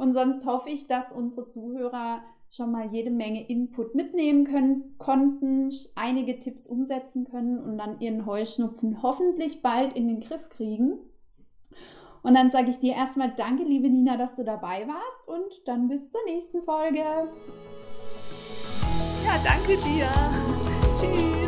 Und 0.02 0.14
sonst 0.16 0.48
hoffe 0.48 0.72
ich, 0.72 0.88
dass 0.88 1.12
unsere 1.12 1.46
Zuhörer 1.46 2.24
schon 2.50 2.72
mal 2.72 2.88
jede 2.88 3.12
Menge 3.12 3.48
Input 3.48 3.94
mitnehmen 3.94 4.46
können, 4.46 4.96
konnten, 4.98 5.70
einige 5.94 6.40
Tipps 6.40 6.66
umsetzen 6.66 7.24
können 7.24 7.60
und 7.60 7.78
dann 7.78 8.00
ihren 8.00 8.26
Heuschnupfen 8.26 9.04
hoffentlich 9.04 9.62
bald 9.62 9.94
in 9.94 10.08
den 10.08 10.20
Griff 10.20 10.50
kriegen. 10.50 10.94
Und 12.24 12.34
dann 12.34 12.50
sage 12.50 12.72
ich 12.72 12.80
dir 12.80 12.96
erstmal 12.96 13.32
danke, 13.38 13.62
liebe 13.62 13.92
Nina, 13.92 14.18
dass 14.18 14.34
du 14.34 14.44
dabei 14.44 14.88
warst 14.88 15.28
und 15.28 15.68
dann 15.68 15.88
bis 15.88 16.10
zur 16.10 16.22
nächsten 16.26 16.64
Folge. 16.64 17.04
Ja, 19.24 19.38
danke 19.44 19.78
dir. 19.84 20.10
Tschüss. 21.00 21.40